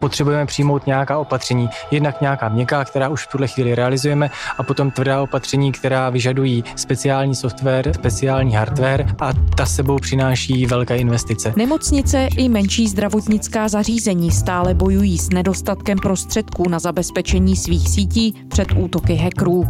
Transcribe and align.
Potřebujeme 0.00 0.46
přijmout 0.46 0.86
nějaká 0.86 1.18
opatření, 1.18 1.68
jednak 1.90 2.20
nějaká 2.20 2.48
měkká, 2.48 2.84
která 2.84 3.08
už 3.08 3.26
v 3.26 3.30
tuhle 3.32 3.48
chvíli 3.48 3.74
realizujeme, 3.74 4.30
a 4.58 4.62
potom 4.62 4.90
tvrdá 4.90 5.22
opatření, 5.22 5.72
která 5.72 6.10
vyžadují 6.10 6.64
speciální 6.76 7.34
software, 7.34 7.92
speciální 7.94 8.54
hardware 8.54 9.06
a 9.20 9.32
ta 9.56 9.66
sebou 9.66 9.98
přináší 9.98 10.66
velké 10.66 10.96
investice. 10.96 11.52
Nemocnice 11.56 12.28
i 12.36 12.48
menší 12.48 12.88
zdravotnická 12.88 13.68
zařízení 13.68 14.30
stále 14.30 14.74
bojují 14.74 15.18
s 15.18 15.30
nedostatkem 15.30 15.98
prostředků 15.98 16.68
na 16.68 16.78
zabezpečení 16.78 17.56
svých 17.56 17.88
sítí 17.88 18.34
před 18.48 18.68
útoky 18.76 19.14
hackerů. 19.14 19.68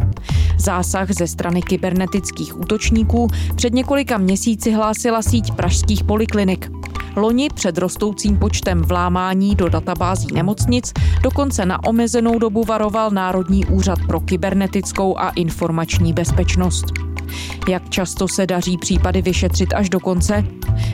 Zásah 0.57 1.11
ze 1.11 1.27
strany 1.27 1.61
kybernetických 1.61 2.59
útočníků 2.59 3.27
před 3.55 3.73
několika 3.73 4.17
měsíci 4.17 4.71
hlásila 4.71 5.21
síť 5.21 5.53
pražských 5.53 6.03
poliklinik. 6.03 6.76
Loni 7.15 7.49
před 7.49 7.77
rostoucím 7.77 8.37
počtem 8.37 8.81
vlámání 8.81 9.55
do 9.55 9.69
databází 9.69 10.27
nemocnic 10.33 10.93
dokonce 11.21 11.65
na 11.65 11.83
omezenou 11.83 12.39
dobu 12.39 12.63
varoval 12.63 13.11
Národní 13.11 13.65
úřad 13.65 13.99
pro 14.07 14.19
kybernetickou 14.19 15.17
a 15.17 15.29
informační 15.29 16.13
bezpečnost. 16.13 16.85
Jak 17.67 17.89
často 17.89 18.27
se 18.27 18.45
daří 18.45 18.77
případy 18.77 19.21
vyšetřit 19.21 19.73
až 19.73 19.89
do 19.89 19.99
konce? 19.99 20.43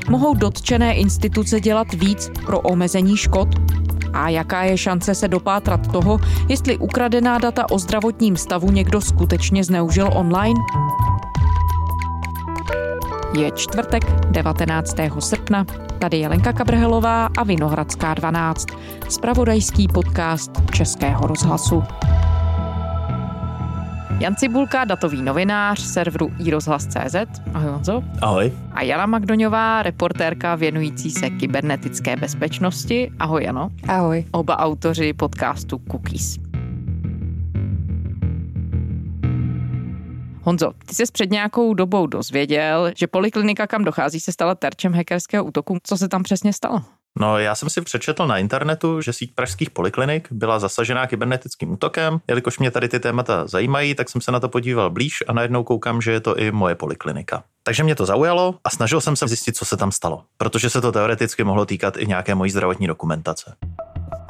Mohou 0.09 0.34
dotčené 0.34 0.94
instituce 0.94 1.59
dělat 1.59 1.94
víc 1.94 2.31
pro 2.45 2.59
omezení 2.59 3.17
škod? 3.17 3.47
A 4.13 4.30
jaká 4.30 4.63
je 4.63 4.77
šance 4.77 5.16
se 5.16 5.27
dopátrat 5.27 5.91
toho, 5.91 6.20
jestli 6.49 6.77
ukradená 6.77 7.38
data 7.38 7.72
o 7.72 7.80
zdravotním 7.80 8.38
stavu 8.38 8.72
někdo 8.72 9.02
skutečně 9.02 9.63
zneužil 9.63 10.09
online? 10.13 10.59
Je 13.38 13.52
čtvrtek 13.52 14.04
19. 14.32 14.96
srpna. 15.20 15.66
Tady 16.00 16.18
je 16.18 16.28
Lenka 16.28 16.54
Kabrhelová 16.54 17.26
a 17.38 17.44
Vinohradská 17.44 18.14
12. 18.14 18.66
Spravodajský 19.09 19.88
podcast 19.88 20.52
Českého 20.73 21.28
rozhlasu. 21.28 21.84
Jan 24.20 24.36
Cibulka, 24.36 24.86
datový 24.86 25.22
novinář 25.22 25.80
serveru 25.80 26.31
iRozhlas.cz. 26.40 27.16
Ahoj 27.53 27.72
Honzo. 27.72 28.03
Ahoj. 28.22 28.52
A 28.72 28.81
Jana 28.81 29.06
Magdoňová, 29.06 29.84
reportérka 29.84 30.56
věnující 30.56 31.12
se 31.12 31.30
kybernetické 31.30 32.16
bezpečnosti. 32.16 33.12
Ahoj 33.20 33.44
Jano. 33.44 33.70
Ahoj. 33.88 34.25
Oba 34.31 34.59
autoři 34.59 35.14
podcastu 35.14 35.81
Cookies. 35.92 36.53
Honzo, 40.45 40.72
ty 40.86 40.95
jsi 40.95 41.03
před 41.13 41.31
nějakou 41.31 41.73
dobou 41.73 42.08
dozvěděl, 42.08 42.91
že 42.97 43.08
poliklinika, 43.08 43.67
kam 43.67 43.83
dochází, 43.83 44.19
se 44.19 44.31
stala 44.31 44.55
terčem 44.55 44.94
hackerského 44.94 45.45
útoku. 45.45 45.77
Co 45.83 45.97
se 45.97 46.08
tam 46.08 46.23
přesně 46.23 46.53
stalo? 46.53 46.81
No, 47.19 47.38
já 47.38 47.55
jsem 47.55 47.69
si 47.69 47.81
přečetl 47.81 48.27
na 48.27 48.38
internetu, 48.38 49.02
že 49.02 49.13
síť 49.13 49.35
pražských 49.35 49.69
poliklinik 49.69 50.27
byla 50.31 50.59
zasažená 50.59 51.08
kybernetickým 51.08 51.72
útokem. 51.72 52.19
Jelikož 52.27 52.59
mě 52.59 52.72
tady 52.72 52.89
ty 52.89 53.00
témata 53.00 53.47
zajímají, 53.47 53.95
tak 53.95 54.09
jsem 54.09 54.22
se 54.22 54.31
na 54.31 54.39
to 54.39 54.50
podíval 54.50 54.89
blíž 54.89 55.23
a 55.27 55.33
najednou 55.33 55.63
koukám, 55.63 56.02
že 56.02 56.11
je 56.11 56.19
to 56.19 56.38
i 56.38 56.52
moje 56.52 56.75
poliklinika. 56.75 57.44
Takže 57.63 57.83
mě 57.83 57.95
to 57.95 58.05
zaujalo 58.05 58.55
a 58.63 58.69
snažil 58.69 59.02
jsem 59.02 59.16
se 59.16 59.28
zjistit, 59.28 59.57
co 59.57 59.66
se 59.66 59.78
tam 59.78 59.91
stalo, 59.91 60.23
protože 60.38 60.69
se 60.69 60.81
to 60.81 60.91
teoreticky 60.91 61.44
mohlo 61.44 61.66
týkat 61.66 61.97
i 61.97 62.07
nějaké 62.07 62.35
mojí 62.35 62.52
zdravotní 62.52 62.88
dokumentace. 62.88 63.55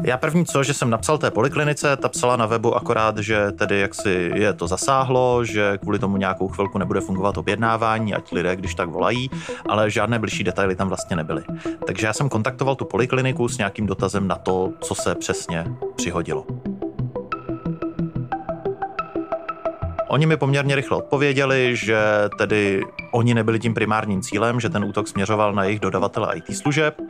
Já 0.04 0.18
první 0.18 0.46
co, 0.46 0.64
že 0.64 0.74
jsem 0.74 0.90
napsal 0.90 1.18
té 1.18 1.32
poliklinice, 1.32 1.98
ta 1.98 2.10
psala 2.10 2.36
na 2.36 2.46
webu 2.46 2.76
akorát, 2.76 3.18
že 3.18 3.52
tedy 3.52 3.80
jak 3.80 3.96
si 3.96 4.32
je 4.36 4.54
to 4.54 4.68
zasáhlo, 4.68 5.46
že 5.46 5.78
kvůli 5.78 6.00
tomu 6.00 6.18
nějakou 6.18 6.48
chvilku 6.48 6.78
nebude 6.78 7.02
fungovat 7.02 7.38
objednávání, 7.38 8.14
ať 8.14 8.32
lidé 8.32 8.56
když 8.56 8.76
tak 8.76 8.90
volají, 8.90 9.30
ale 9.70 9.90
žádné 9.90 10.20
bližší 10.20 10.44
detaily 10.44 10.76
tam 10.76 10.88
vlastně 10.88 11.16
nebyly. 11.16 11.44
Takže 11.88 12.08
já 12.08 12.14
jsem 12.14 12.30
kontaktoval 12.30 12.76
tu 12.76 12.86
polikliniku 12.86 13.48
s 13.48 13.58
nějakým 13.58 13.86
dotazem 13.86 14.28
na 14.28 14.36
to, 14.36 14.74
co 14.82 14.96
se 14.96 15.16
přesně 15.16 15.66
přihodilo. 15.96 16.46
Oni 20.14 20.26
mi 20.26 20.38
poměrně 20.38 20.76
rychle 20.76 20.98
odpověděli, 20.98 21.76
že 21.76 21.98
tedy 22.38 22.82
oni 23.12 23.34
nebyli 23.34 23.60
tím 23.60 23.74
primárním 23.74 24.22
cílem, 24.22 24.60
že 24.60 24.70
ten 24.70 24.84
útok 24.84 25.08
směřoval 25.08 25.54
na 25.54 25.64
jejich 25.64 25.80
dodavatele 25.80 26.38
IT 26.38 26.58
služeb 26.58 27.02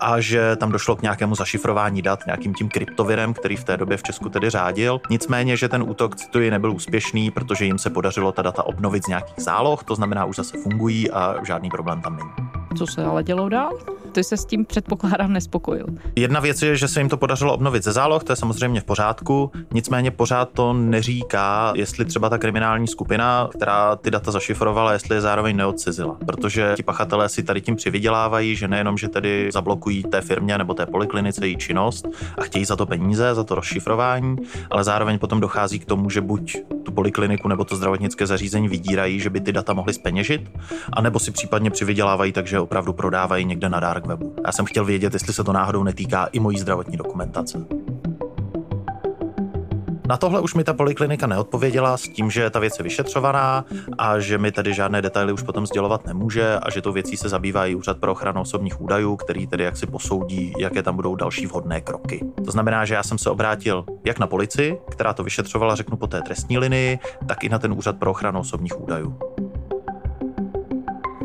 a 0.00 0.20
že 0.20 0.56
tam 0.56 0.72
došlo 0.72 0.96
k 0.96 1.02
nějakému 1.02 1.34
zašifrování 1.34 2.02
dat 2.02 2.20
nějakým 2.26 2.54
tím 2.54 2.68
kryptovirem, 2.68 3.34
který 3.34 3.56
v 3.56 3.64
té 3.64 3.76
době 3.76 3.96
v 3.96 4.02
Česku 4.02 4.28
tedy 4.28 4.50
řádil. 4.50 5.00
Nicméně, 5.10 5.56
že 5.56 5.68
ten 5.68 5.82
útok, 5.82 6.16
cituji, 6.16 6.50
nebyl 6.50 6.72
úspěšný, 6.72 7.30
protože 7.30 7.64
jim 7.64 7.78
se 7.78 7.90
podařilo 7.90 8.32
ta 8.32 8.42
data 8.42 8.62
obnovit 8.62 9.04
z 9.04 9.08
nějakých 9.08 9.44
záloh, 9.44 9.84
to 9.84 9.94
znamená, 9.94 10.24
už 10.24 10.36
zase 10.36 10.58
fungují 10.62 11.10
a 11.10 11.36
žádný 11.44 11.70
problém 11.70 12.02
tam 12.02 12.16
není. 12.16 12.61
Co 12.78 12.86
se 12.86 13.04
ale 13.04 13.22
dělo 13.22 13.48
dál? 13.48 13.78
Ty 14.12 14.24
se 14.24 14.36
s 14.36 14.44
tím 14.44 14.64
předpokládám 14.64 15.32
nespokojil. 15.32 15.86
Jedna 16.16 16.40
věc 16.40 16.62
je, 16.62 16.76
že 16.76 16.88
se 16.88 17.00
jim 17.00 17.08
to 17.08 17.16
podařilo 17.16 17.54
obnovit 17.54 17.84
ze 17.84 17.92
záloh, 17.92 18.24
to 18.24 18.32
je 18.32 18.36
samozřejmě 18.36 18.80
v 18.80 18.84
pořádku, 18.84 19.50
nicméně 19.72 20.10
pořád 20.10 20.48
to 20.52 20.72
neříká, 20.72 21.72
jestli 21.76 22.04
třeba 22.04 22.28
ta 22.28 22.38
kriminální 22.38 22.88
skupina, 22.88 23.48
která 23.56 23.96
ty 23.96 24.10
data 24.10 24.30
zašifrovala, 24.30 24.92
jestli 24.92 25.16
je 25.16 25.20
zároveň 25.20 25.56
neodcizila. 25.56 26.16
Protože 26.26 26.72
ti 26.76 26.82
pachatelé 26.82 27.28
si 27.28 27.42
tady 27.42 27.60
tím 27.60 27.76
přivydělávají, 27.76 28.56
že 28.56 28.68
nejenom, 28.68 28.98
že 28.98 29.08
tedy 29.08 29.50
zablokují 29.52 30.02
té 30.02 30.20
firmě 30.20 30.58
nebo 30.58 30.74
té 30.74 30.86
poliklinice 30.86 31.46
její 31.46 31.56
činnost 31.56 32.08
a 32.38 32.42
chtějí 32.42 32.64
za 32.64 32.76
to 32.76 32.86
peníze, 32.86 33.34
za 33.34 33.44
to 33.44 33.54
rozšifrování, 33.54 34.36
ale 34.70 34.84
zároveň 34.84 35.18
potom 35.18 35.40
dochází 35.40 35.78
k 35.78 35.84
tomu, 35.84 36.10
že 36.10 36.20
buď 36.20 36.56
tu 36.82 36.92
polikliniku 36.92 37.48
nebo 37.48 37.64
to 37.64 37.76
zdravotnické 37.76 38.26
zařízení 38.26 38.68
vydírají, 38.68 39.20
že 39.20 39.30
by 39.30 39.40
ty 39.40 39.52
data 39.52 39.72
mohly 39.72 39.94
speněžit, 39.94 40.50
anebo 40.92 41.18
si 41.18 41.30
případně 41.30 41.70
přivydělávají, 41.70 42.32
takže 42.32 42.60
opravdu 42.62 42.92
prodávají 42.92 43.44
někde 43.44 43.68
na 43.68 43.80
dark 43.80 44.06
webu. 44.06 44.34
Já 44.46 44.52
jsem 44.52 44.64
chtěl 44.64 44.84
vědět, 44.84 45.12
jestli 45.12 45.32
se 45.32 45.44
to 45.44 45.52
náhodou 45.52 45.82
netýká 45.82 46.28
i 46.32 46.40
mojí 46.40 46.58
zdravotní 46.58 46.96
dokumentace. 46.96 47.66
Na 50.08 50.16
tohle 50.16 50.40
už 50.40 50.54
mi 50.54 50.64
ta 50.64 50.74
poliklinika 50.74 51.26
neodpověděla 51.26 51.96
s 51.96 52.02
tím, 52.02 52.30
že 52.30 52.50
ta 52.50 52.58
věc 52.58 52.78
je 52.78 52.82
vyšetřovaná 52.82 53.64
a 53.98 54.18
že 54.18 54.38
mi 54.38 54.52
tedy 54.52 54.74
žádné 54.74 55.02
detaily 55.02 55.32
už 55.32 55.42
potom 55.42 55.66
sdělovat 55.66 56.06
nemůže 56.06 56.58
a 56.62 56.70
že 56.70 56.82
tou 56.82 56.92
věcí 56.92 57.16
se 57.16 57.28
zabývá 57.28 57.66
i 57.66 57.74
Úřad 57.74 57.98
pro 57.98 58.12
ochranu 58.12 58.40
osobních 58.40 58.80
údajů, 58.80 59.16
který 59.16 59.46
tedy 59.46 59.64
jak 59.64 59.76
si 59.76 59.86
posoudí, 59.86 60.52
jaké 60.58 60.82
tam 60.82 60.96
budou 60.96 61.14
další 61.14 61.46
vhodné 61.46 61.80
kroky. 61.80 62.24
To 62.44 62.50
znamená, 62.50 62.84
že 62.84 62.94
já 62.94 63.02
jsem 63.02 63.18
se 63.18 63.30
obrátil 63.30 63.84
jak 64.04 64.18
na 64.18 64.26
policii, 64.26 64.78
která 64.90 65.12
to 65.12 65.24
vyšetřovala, 65.24 65.74
řeknu 65.74 65.96
po 65.96 66.06
té 66.06 66.22
trestní 66.22 66.58
linii, 66.58 66.98
tak 67.26 67.44
i 67.44 67.48
na 67.48 67.58
ten 67.58 67.72
Úřad 67.72 67.96
pro 67.98 68.10
ochranu 68.10 68.40
osobních 68.40 68.80
údajů. 68.80 69.31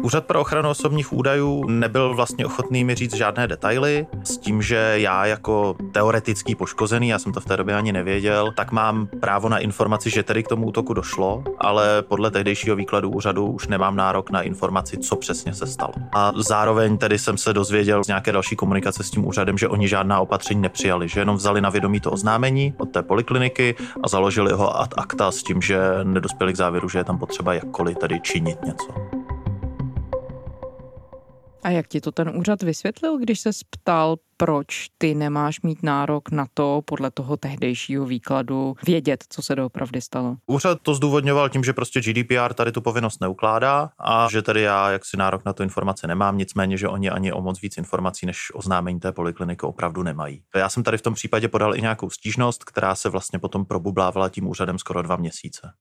Úřad 0.02 0.25
pro 0.25 0.41
ochranu 0.41 0.69
osobních 0.69 1.13
údajů 1.13 1.66
nebyl 1.69 2.16
vlastně 2.16 2.46
ochotný 2.46 2.84
mi 2.84 2.96
říct 2.96 3.16
žádné 3.16 3.47
detaily, 3.47 4.08
s 4.24 4.38
tím, 4.38 4.62
že 4.62 4.94
já 4.96 5.25
jako 5.25 5.75
teoretický 5.91 6.56
poškozený, 6.56 7.09
já 7.09 7.19
jsem 7.19 7.34
to 7.34 7.40
v 7.40 7.46
té 7.46 7.58
době 7.58 7.75
ani 7.75 7.91
nevěděl, 7.91 8.52
tak 8.52 8.72
mám 8.72 9.08
právo 9.08 9.50
na 9.50 9.58
informaci, 9.58 10.09
že 10.09 10.24
tedy 10.24 10.44
k 10.44 10.47
tomu 10.47 10.68
útoku 10.68 10.94
došlo, 10.94 11.44
ale 11.59 12.02
podle 12.02 12.31
tehdejšího 12.31 12.75
výkladu 12.75 13.09
úřadu 13.09 13.46
už 13.46 13.68
nemám 13.68 13.96
nárok 13.96 14.30
na 14.30 14.41
informaci, 14.41 14.97
co 14.97 15.16
přesně 15.16 15.53
se 15.53 15.68
stalo. 15.68 15.94
A 16.14 16.31
zároveň 16.35 16.97
tedy 16.97 17.19
jsem 17.19 17.38
se 17.38 17.53
dozvěděl 17.53 18.03
z 18.03 18.08
nějaké 18.08 18.31
další 18.31 18.56
komunikace 18.56 19.03
s 19.03 19.09
tím 19.09 19.28
úřadem, 19.28 19.58
že 19.58 19.68
oni 19.68 19.88
žádná 19.88 20.19
opatření 20.19 20.62
nepřijali, 20.62 21.09
že 21.09 21.19
jenom 21.19 21.35
vzali 21.35 21.62
na 21.62 21.69
vědomí 21.69 22.00
to 22.00 22.12
oznámení 22.12 22.74
od 22.78 22.85
té 22.85 23.03
polikliniky 23.03 23.75
a 24.03 24.08
založili 24.08 24.53
ho 24.53 24.81
ad 24.81 24.94
acta 24.97 25.31
s 25.31 25.44
tím, 25.44 25.62
že 25.62 25.79
nedospěli 26.03 26.53
k 26.53 26.58
závěru, 26.58 26.90
že 26.90 27.00
je 27.00 27.03
tam 27.03 27.18
potřeba 27.18 27.53
jakkoliv 27.53 27.97
tedy 27.97 28.19
činit 28.19 28.66
něco. 28.66 28.88
A 31.67 31.69
jak 31.69 31.88
ti 31.88 32.01
to 32.01 32.11
ten 32.11 32.38
úřad 32.38 32.63
vysvětlil, 32.63 33.17
když 33.17 33.39
se 33.39 33.50
ptal, 33.69 34.16
proč 34.38 34.88
ty 34.97 35.16
nemáš 35.16 35.61
mít 35.61 35.83
nárok 35.83 36.31
na 36.31 36.45
to, 36.53 36.81
podle 36.85 37.11
toho 37.11 37.38
tehdejšího 37.38 38.05
výkladu, 38.05 38.75
vědět, 38.85 39.23
co 39.29 39.41
se 39.41 39.55
doopravdy 39.55 40.01
stalo? 40.01 40.35
Úřad 40.45 40.81
to 40.81 40.95
zdůvodňoval 40.95 41.50
tím, 41.50 41.63
že 41.63 41.73
prostě 41.73 42.01
GDPR 42.01 42.53
tady 42.53 42.72
tu 42.72 42.81
povinnost 42.81 43.22
neukládá 43.22 43.89
a 44.00 44.28
že 44.31 44.41
tady 44.41 44.61
já 44.61 44.91
jaksi 44.91 45.17
nárok 45.17 45.45
na 45.45 45.53
tu 45.53 45.63
informaci 45.63 46.07
nemám, 46.07 46.38
nicméně, 46.38 46.78
že 46.78 46.88
oni 46.88 47.09
ani 47.09 47.31
o 47.33 47.41
moc 47.41 47.61
víc 47.61 47.78
informací 47.78 48.25
než 48.25 48.38
oznámení 48.53 48.99
té 48.99 49.11
polikliniky 49.11 49.66
opravdu 49.66 50.03
nemají. 50.03 50.44
Já 50.55 50.69
jsem 50.69 50.84
tady 50.84 50.97
v 50.97 51.01
tom 51.01 51.13
případě 51.13 51.47
podal 51.47 51.75
i 51.75 51.81
nějakou 51.81 52.09
stížnost, 52.09 52.63
která 52.63 52.96
se 52.96 53.09
vlastně 53.09 53.40
potom 53.40 53.66
probublávala 53.66 54.29
tím 54.29 54.47
úřadem 54.47 54.79
skoro 54.79 55.02
dva 55.02 55.16
měsíce. 55.16 55.72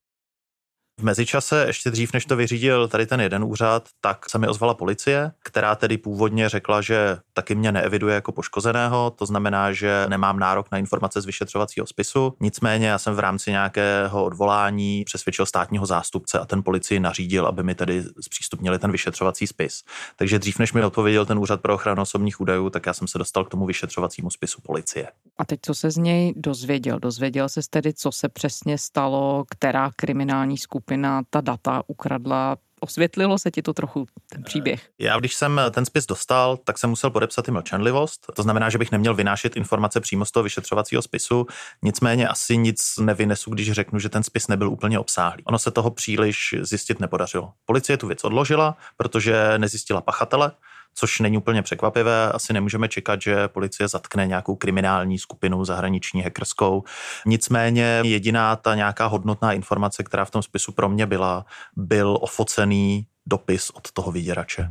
V 1.01 1.03
mezičase, 1.03 1.65
ještě 1.67 1.91
dřív, 1.91 2.13
než 2.13 2.25
to 2.25 2.37
vyřídil 2.37 2.89
tady 2.89 3.07
ten 3.07 3.21
jeden 3.21 3.45
úřad, 3.45 3.89
tak 4.01 4.31
se 4.31 4.39
mi 4.39 4.49
ozvala 4.49 4.75
policie, 4.75 5.33
která 5.43 5.75
tedy 5.75 5.99
původně 5.99 6.49
řekla, 6.49 6.81
že 6.81 7.19
taky 7.33 7.55
mě 7.55 7.73
neeviduje 7.73 8.15
jako 8.15 8.33
poškozeného, 8.33 9.11
to 9.11 9.27
znamená, 9.27 9.73
že 9.73 10.07
nemám 10.09 10.39
nárok 10.39 10.67
na 10.73 10.79
informace 10.79 11.21
z 11.21 11.27
vyšetřovacího 11.27 11.87
spisu. 11.87 12.35
Nicméně 12.41 12.87
já 12.87 12.99
jsem 12.99 13.15
v 13.15 13.19
rámci 13.19 13.51
nějakého 13.51 14.25
odvolání 14.25 15.05
přesvědčil 15.05 15.47
státního 15.47 15.87
zástupce 15.87 16.39
a 16.39 16.45
ten 16.45 16.63
policii 16.63 17.01
nařídil, 17.01 17.47
aby 17.47 17.63
mi 17.63 17.75
tedy 17.75 18.05
zpřístupnili 18.21 18.79
ten 18.79 18.93
vyšetřovací 18.93 19.47
spis. 19.47 19.83
Takže 20.17 20.39
dřív, 20.39 20.59
než 20.59 20.73
mi 20.73 20.85
odpověděl 20.85 21.27
ten 21.27 21.39
úřad 21.39 21.61
pro 21.61 21.75
ochranu 21.75 22.03
osobních 22.03 22.41
údajů, 22.41 22.71
tak 22.71 22.87
já 22.87 22.93
jsem 22.93 23.09
se 23.09 23.19
dostal 23.19 23.45
k 23.45 23.49
tomu 23.51 23.67
vyšetřovacímu 23.67 24.31
spisu 24.31 24.61
policie. 24.61 25.09
A 25.39 25.45
teď 25.45 25.61
co 25.63 25.75
se 25.75 25.91
z 25.91 25.97
něj 25.97 26.35
dozvěděl? 26.37 26.99
Dozvěděl 26.99 27.49
se 27.49 27.61
tedy, 27.71 27.93
co 27.93 28.13
se 28.13 28.29
přesně 28.29 28.79
stalo, 28.79 29.45
která 29.51 29.91
kriminální 29.97 30.59
skupina 30.59 30.86
ta 31.31 31.41
data 31.41 31.83
ukradla, 31.87 32.57
Osvětlilo 32.81 33.39
se 33.39 33.51
ti 33.51 33.63
to 33.63 33.73
trochu, 33.73 34.07
ten 34.31 34.43
příběh? 34.43 34.91
Já, 34.99 35.19
když 35.19 35.35
jsem 35.35 35.61
ten 35.71 35.85
spis 35.85 36.07
dostal, 36.07 36.57
tak 36.57 36.79
jsem 36.79 36.91
musel 36.91 37.11
podepsat 37.11 37.49
i 37.49 37.51
mlčenlivost. 37.51 38.27
To 38.35 38.43
znamená, 38.43 38.71
že 38.71 38.79
bych 38.79 38.93
neměl 38.93 39.15
vynášet 39.15 39.57
informace 39.57 40.01
přímo 40.01 40.25
z 40.25 40.31
toho 40.31 40.45
vyšetřovacího 40.45 41.03
spisu. 41.03 41.47
Nicméně 41.83 42.29
asi 42.29 42.57
nic 42.57 42.95
nevynesu, 43.01 43.51
když 43.51 43.73
řeknu, 43.73 43.99
že 43.99 44.09
ten 44.09 44.23
spis 44.23 44.49
nebyl 44.49 44.71
úplně 44.71 44.99
obsáhlý. 44.99 45.45
Ono 45.45 45.59
se 45.59 45.71
toho 45.71 45.91
příliš 45.91 46.55
zjistit 46.61 47.01
nepodařilo. 47.01 47.53
Policie 47.65 47.97
tu 47.97 48.07
věc 48.07 48.25
odložila, 48.25 48.77
protože 48.97 49.55
nezjistila 49.59 50.01
pachatele 50.01 50.53
což 50.99 51.21
není 51.21 51.39
úplně 51.39 51.63
překvapivé. 51.63 52.33
Asi 52.33 52.53
nemůžeme 52.53 52.89
čekat, 52.89 53.23
že 53.23 53.49
policie 53.49 53.89
zatkne 53.89 54.27
nějakou 54.27 54.57
kriminální 54.57 55.19
skupinu 55.19 55.65
zahraniční 55.65 56.23
hackerskou. 56.23 56.85
Nicméně 57.27 58.01
jediná 58.05 58.57
ta 58.57 58.75
nějaká 58.75 59.07
hodnotná 59.07 59.53
informace, 59.53 60.03
která 60.03 60.25
v 60.25 60.31
tom 60.31 60.43
spisu 60.43 60.73
pro 60.73 60.89
mě 60.89 61.07
byla, 61.07 61.45
byl 61.77 62.19
ofocený 62.21 63.07
dopis 63.27 63.71
od 63.71 63.93
toho 63.93 64.13
vyděrače 64.13 64.71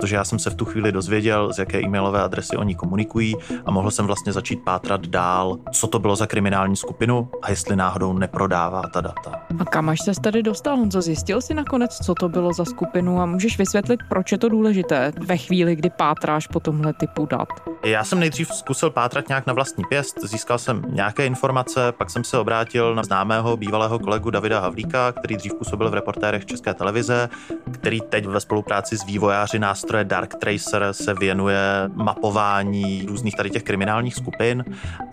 protože 0.00 0.16
já 0.16 0.24
jsem 0.24 0.38
se 0.38 0.50
v 0.50 0.54
tu 0.54 0.64
chvíli 0.64 0.92
dozvěděl, 0.92 1.52
z 1.52 1.58
jaké 1.58 1.80
e-mailové 1.80 2.22
adresy 2.22 2.56
oni 2.56 2.74
komunikují 2.74 3.36
a 3.66 3.70
mohl 3.70 3.90
jsem 3.90 4.06
vlastně 4.06 4.32
začít 4.32 4.60
pátrat 4.64 5.06
dál, 5.06 5.58
co 5.72 5.86
to 5.86 5.98
bylo 5.98 6.16
za 6.16 6.26
kriminální 6.26 6.76
skupinu 6.76 7.28
a 7.42 7.50
jestli 7.50 7.76
náhodou 7.76 8.12
neprodává 8.12 8.82
ta 8.82 9.00
data. 9.00 9.32
A 9.58 9.64
kam 9.64 9.88
až 9.88 9.98
se 10.04 10.12
tady 10.20 10.42
dostal, 10.42 10.76
Honzo? 10.76 11.00
Zjistil 11.00 11.40
jsi 11.40 11.54
nakonec, 11.54 11.98
co 11.98 12.14
to 12.14 12.28
bylo 12.28 12.52
za 12.52 12.64
skupinu 12.64 13.20
a 13.20 13.26
můžeš 13.26 13.58
vysvětlit, 13.58 14.00
proč 14.08 14.32
je 14.32 14.38
to 14.38 14.48
důležité 14.48 15.12
ve 15.26 15.36
chvíli, 15.36 15.76
kdy 15.76 15.90
pátráš 15.90 16.46
po 16.46 16.60
tomhle 16.60 16.92
typu 16.92 17.26
dat? 17.26 17.48
Já 17.84 18.04
jsem 18.04 18.20
nejdřív 18.20 18.48
zkusil 18.48 18.90
pátrat 18.90 19.28
nějak 19.28 19.46
na 19.46 19.52
vlastní 19.52 19.84
pěst, 19.88 20.16
získal 20.24 20.58
jsem 20.58 20.82
nějaké 20.88 21.26
informace, 21.26 21.92
pak 21.92 22.10
jsem 22.10 22.24
se 22.24 22.38
obrátil 22.38 22.94
na 22.94 23.02
známého 23.02 23.56
bývalého 23.56 23.98
kolegu 23.98 24.30
Davida 24.30 24.60
Havlíka, 24.60 25.12
který 25.12 25.36
dřív 25.36 25.54
působil 25.54 25.90
v 25.90 25.94
reportérech 25.94 26.46
České 26.46 26.74
televize, 26.74 27.28
který 27.72 28.00
teď 28.00 28.26
ve 28.26 28.40
spolupráci 28.40 28.98
s 28.98 29.04
vývojáři 29.04 29.58
nástroje 29.90 30.04
Dark 30.04 30.34
Tracer 30.34 30.88
se 30.92 31.14
věnuje 31.14 31.58
mapování 31.94 33.04
různých 33.08 33.36
tady 33.36 33.50
těch 33.50 33.62
kriminálních 33.62 34.14
skupin 34.14 34.64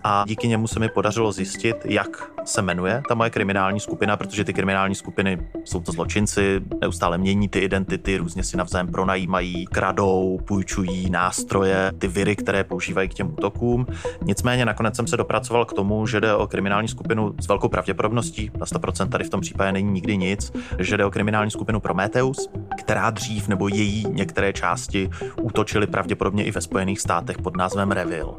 a 0.04 0.24
díky 0.26 0.48
němu 0.48 0.66
se 0.66 0.80
mi 0.80 0.88
podařilo 0.88 1.32
zjistit, 1.32 1.76
jak 1.84 2.08
se 2.48 2.62
jmenuje 2.62 3.02
ta 3.08 3.14
moje 3.14 3.30
kriminální 3.30 3.80
skupina, 3.80 4.16
protože 4.16 4.44
ty 4.44 4.52
kriminální 4.52 4.94
skupiny 4.94 5.38
jsou 5.64 5.80
to 5.80 5.92
zločinci, 5.92 6.60
neustále 6.80 7.18
mění 7.18 7.48
ty 7.48 7.58
identity, 7.58 8.16
různě 8.16 8.42
si 8.42 8.56
navzájem 8.56 8.88
pronajímají, 8.88 9.66
kradou, 9.66 10.40
půjčují 10.44 11.10
nástroje, 11.10 11.92
ty 11.98 12.08
viry, 12.08 12.36
které 12.36 12.64
používají 12.64 13.08
k 13.08 13.14
těm 13.14 13.28
útokům. 13.32 13.86
Nicméně 14.22 14.64
nakonec 14.64 14.96
jsem 14.96 15.06
se 15.06 15.16
dopracoval 15.16 15.64
k 15.64 15.72
tomu, 15.72 16.06
že 16.06 16.20
jde 16.20 16.34
o 16.34 16.46
kriminální 16.46 16.88
skupinu 16.88 17.34
s 17.40 17.48
velkou 17.48 17.68
pravděpodobností, 17.68 18.50
na 18.58 18.66
100% 18.66 19.08
tady 19.08 19.24
v 19.24 19.30
tom 19.30 19.40
případě 19.40 19.72
není 19.72 19.92
nikdy 19.92 20.16
nic, 20.16 20.52
že 20.78 20.96
jde 20.96 21.04
o 21.04 21.10
kriminální 21.10 21.50
skupinu 21.50 21.80
Prometheus, 21.80 22.48
která 22.78 23.10
dřív 23.10 23.48
nebo 23.48 23.68
její 23.68 24.06
některé 24.10 24.52
části 24.52 25.10
útočily 25.42 25.86
pravděpodobně 25.86 26.44
i 26.44 26.50
ve 26.50 26.60
Spojených 26.60 27.00
státech 27.00 27.38
pod 27.38 27.56
názvem 27.56 27.90
Revil. 27.90 28.34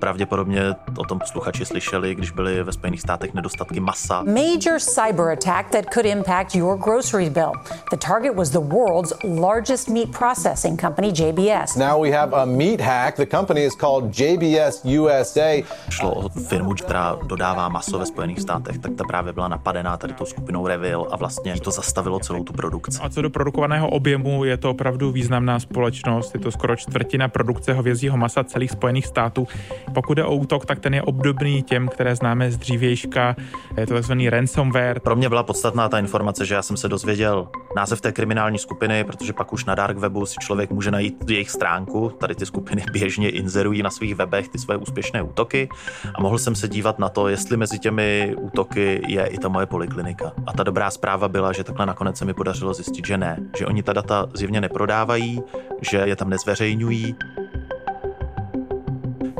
Pravděpodobně 0.00 0.62
o 0.98 1.04
tom 1.04 1.18
posluchači 1.18 1.64
slyšeli, 1.64 2.14
když 2.14 2.30
byli 2.30 2.62
ve 2.62 2.72
Spojených 2.72 3.00
státech 3.00 3.34
nedostatky 3.54 3.80
masa. 3.80 4.22
Major 4.26 4.78
cyber 4.78 5.32
attack 5.32 5.70
that 5.70 5.90
could 5.90 6.06
impact 6.06 6.54
your 6.54 6.76
grocery 6.76 7.30
bill. 7.30 7.52
The 7.90 7.96
target 7.96 8.34
was 8.34 8.50
the 8.50 8.60
world's 8.60 9.12
largest 9.24 9.88
meat 9.88 10.12
processing 10.12 10.76
company, 10.76 11.12
JBS. 11.12 11.76
Now 11.76 11.98
we 11.98 12.10
have 12.10 12.32
a 12.34 12.46
meat 12.46 12.80
hack. 12.80 13.16
The 13.16 13.26
company 13.26 13.62
is 13.64 13.74
called 13.74 14.10
JBS 14.12 14.84
USA. 14.84 15.62
Šlo 15.88 16.14
o 16.14 16.28
firmu, 16.28 16.74
která 16.74 17.18
dodává 17.26 17.68
maso 17.68 17.98
ve 17.98 18.06
Spojených 18.06 18.40
státech, 18.40 18.78
tak 18.78 18.92
ta 18.94 19.04
právě 19.04 19.32
byla 19.32 19.48
napadená 19.48 19.96
tady 19.96 20.12
tou 20.12 20.24
skupinou 20.24 20.66
Revil 20.66 21.06
a 21.10 21.16
vlastně 21.16 21.54
to 21.60 21.70
zastavilo 21.70 22.18
celou 22.18 22.44
tu 22.44 22.52
produkci. 22.52 22.98
A 23.02 23.08
co 23.08 23.22
do 23.22 23.30
produkovaného 23.30 23.88
objemu, 23.88 24.44
je 24.44 24.56
to 24.56 24.70
opravdu 24.70 25.12
významná 25.12 25.60
společnost. 25.60 26.34
Je 26.34 26.40
to 26.40 26.50
skoro 26.50 26.76
čtvrtina 26.76 27.28
produkce 27.28 27.72
hovězího 27.72 28.16
masa 28.16 28.44
celých 28.44 28.70
Spojených 28.70 29.06
států. 29.06 29.48
Pokud 29.94 30.18
je 30.18 30.24
o 30.24 30.34
útok, 30.34 30.66
tak 30.66 30.78
ten 30.78 30.94
je 30.94 31.02
obdobný 31.02 31.62
těm, 31.62 31.88
které 31.88 32.16
známe 32.16 32.50
z 32.50 32.56
dřívějška. 32.56 33.36
Je 33.76 33.86
to 33.86 33.94
takzvaný 33.94 34.30
ransomware. 34.30 35.00
Pro 35.00 35.16
mě 35.16 35.28
byla 35.28 35.42
podstatná 35.42 35.88
ta 35.88 35.98
informace, 35.98 36.46
že 36.46 36.54
já 36.54 36.62
jsem 36.62 36.76
se 36.76 36.88
dozvěděl 36.88 37.48
název 37.76 38.00
té 38.00 38.12
kriminální 38.12 38.58
skupiny, 38.58 39.04
protože 39.04 39.32
pak 39.32 39.52
už 39.52 39.64
na 39.64 39.74
dark 39.74 39.98
webu 39.98 40.26
si 40.26 40.34
člověk 40.40 40.70
může 40.70 40.90
najít 40.90 41.30
jejich 41.30 41.50
stránku. 41.50 42.12
Tady 42.20 42.34
ty 42.34 42.46
skupiny 42.46 42.84
běžně 42.92 43.30
inzerují 43.30 43.82
na 43.82 43.90
svých 43.90 44.14
webech 44.14 44.48
ty 44.48 44.58
své 44.58 44.76
úspěšné 44.76 45.22
útoky 45.22 45.68
a 46.14 46.22
mohl 46.22 46.38
jsem 46.38 46.54
se 46.54 46.68
dívat 46.68 46.98
na 46.98 47.08
to, 47.08 47.28
jestli 47.28 47.56
mezi 47.56 47.78
těmi 47.78 48.34
útoky 48.40 49.02
je 49.08 49.26
i 49.26 49.38
ta 49.38 49.48
moje 49.48 49.66
poliklinika. 49.66 50.32
A 50.46 50.52
ta 50.52 50.62
dobrá 50.62 50.90
zpráva 50.90 51.28
byla, 51.28 51.52
že 51.52 51.64
takhle 51.64 51.86
nakonec 51.86 52.18
se 52.18 52.24
mi 52.24 52.34
podařilo 52.34 52.74
zjistit, 52.74 53.06
že 53.06 53.18
ne, 53.18 53.38
že 53.58 53.66
oni 53.66 53.82
ta 53.82 53.92
data 53.92 54.26
zjevně 54.34 54.60
neprodávají, 54.60 55.42
že 55.80 55.96
je 55.96 56.16
tam 56.16 56.30
nezveřejňují 56.30 57.16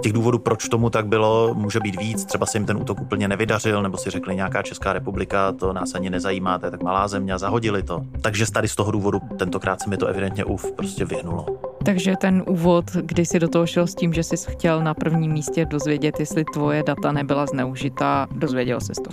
Těch 0.04 0.12
důvodů, 0.12 0.38
proč 0.38 0.68
tomu 0.68 0.90
tak 0.90 1.06
bylo, 1.06 1.54
může 1.54 1.80
být 1.80 2.00
víc. 2.00 2.24
Třeba 2.24 2.46
se 2.46 2.58
jim 2.58 2.66
ten 2.66 2.76
útok 2.76 3.00
úplně 3.00 3.28
nevydařil, 3.28 3.82
nebo 3.82 3.96
si 3.96 4.10
řekli 4.10 4.36
nějaká 4.36 4.62
Česká 4.62 4.92
republika, 4.92 5.52
to 5.52 5.72
nás 5.72 5.94
ani 5.94 6.10
nezajímá, 6.10 6.58
to 6.58 6.66
je 6.66 6.70
tak 6.70 6.82
malá 6.82 7.08
země 7.08 7.32
a 7.32 7.38
zahodili 7.38 7.82
to. 7.82 8.02
Takže 8.20 8.52
tady 8.52 8.68
z 8.68 8.76
toho 8.76 8.90
důvodu 8.90 9.20
tentokrát 9.38 9.82
se 9.82 9.90
mi 9.90 9.96
to 9.96 10.06
evidentně 10.06 10.44
uf 10.44 10.72
prostě 10.72 11.04
vyhnulo. 11.04 11.46
Takže 11.84 12.14
ten 12.20 12.42
úvod, 12.46 12.84
kdy 12.90 13.26
si 13.26 13.38
do 13.38 13.48
toho 13.48 13.66
šel 13.66 13.86
s 13.86 13.94
tím, 13.94 14.12
že 14.12 14.22
jsi 14.22 14.36
chtěl 14.50 14.84
na 14.84 14.94
prvním 14.94 15.32
místě 15.32 15.64
dozvědět, 15.64 16.20
jestli 16.20 16.44
tvoje 16.44 16.82
data 16.82 17.12
nebyla 17.12 17.46
zneužitá, 17.46 18.26
dozvěděl 18.30 18.80
se 18.80 18.92
to. 18.92 19.10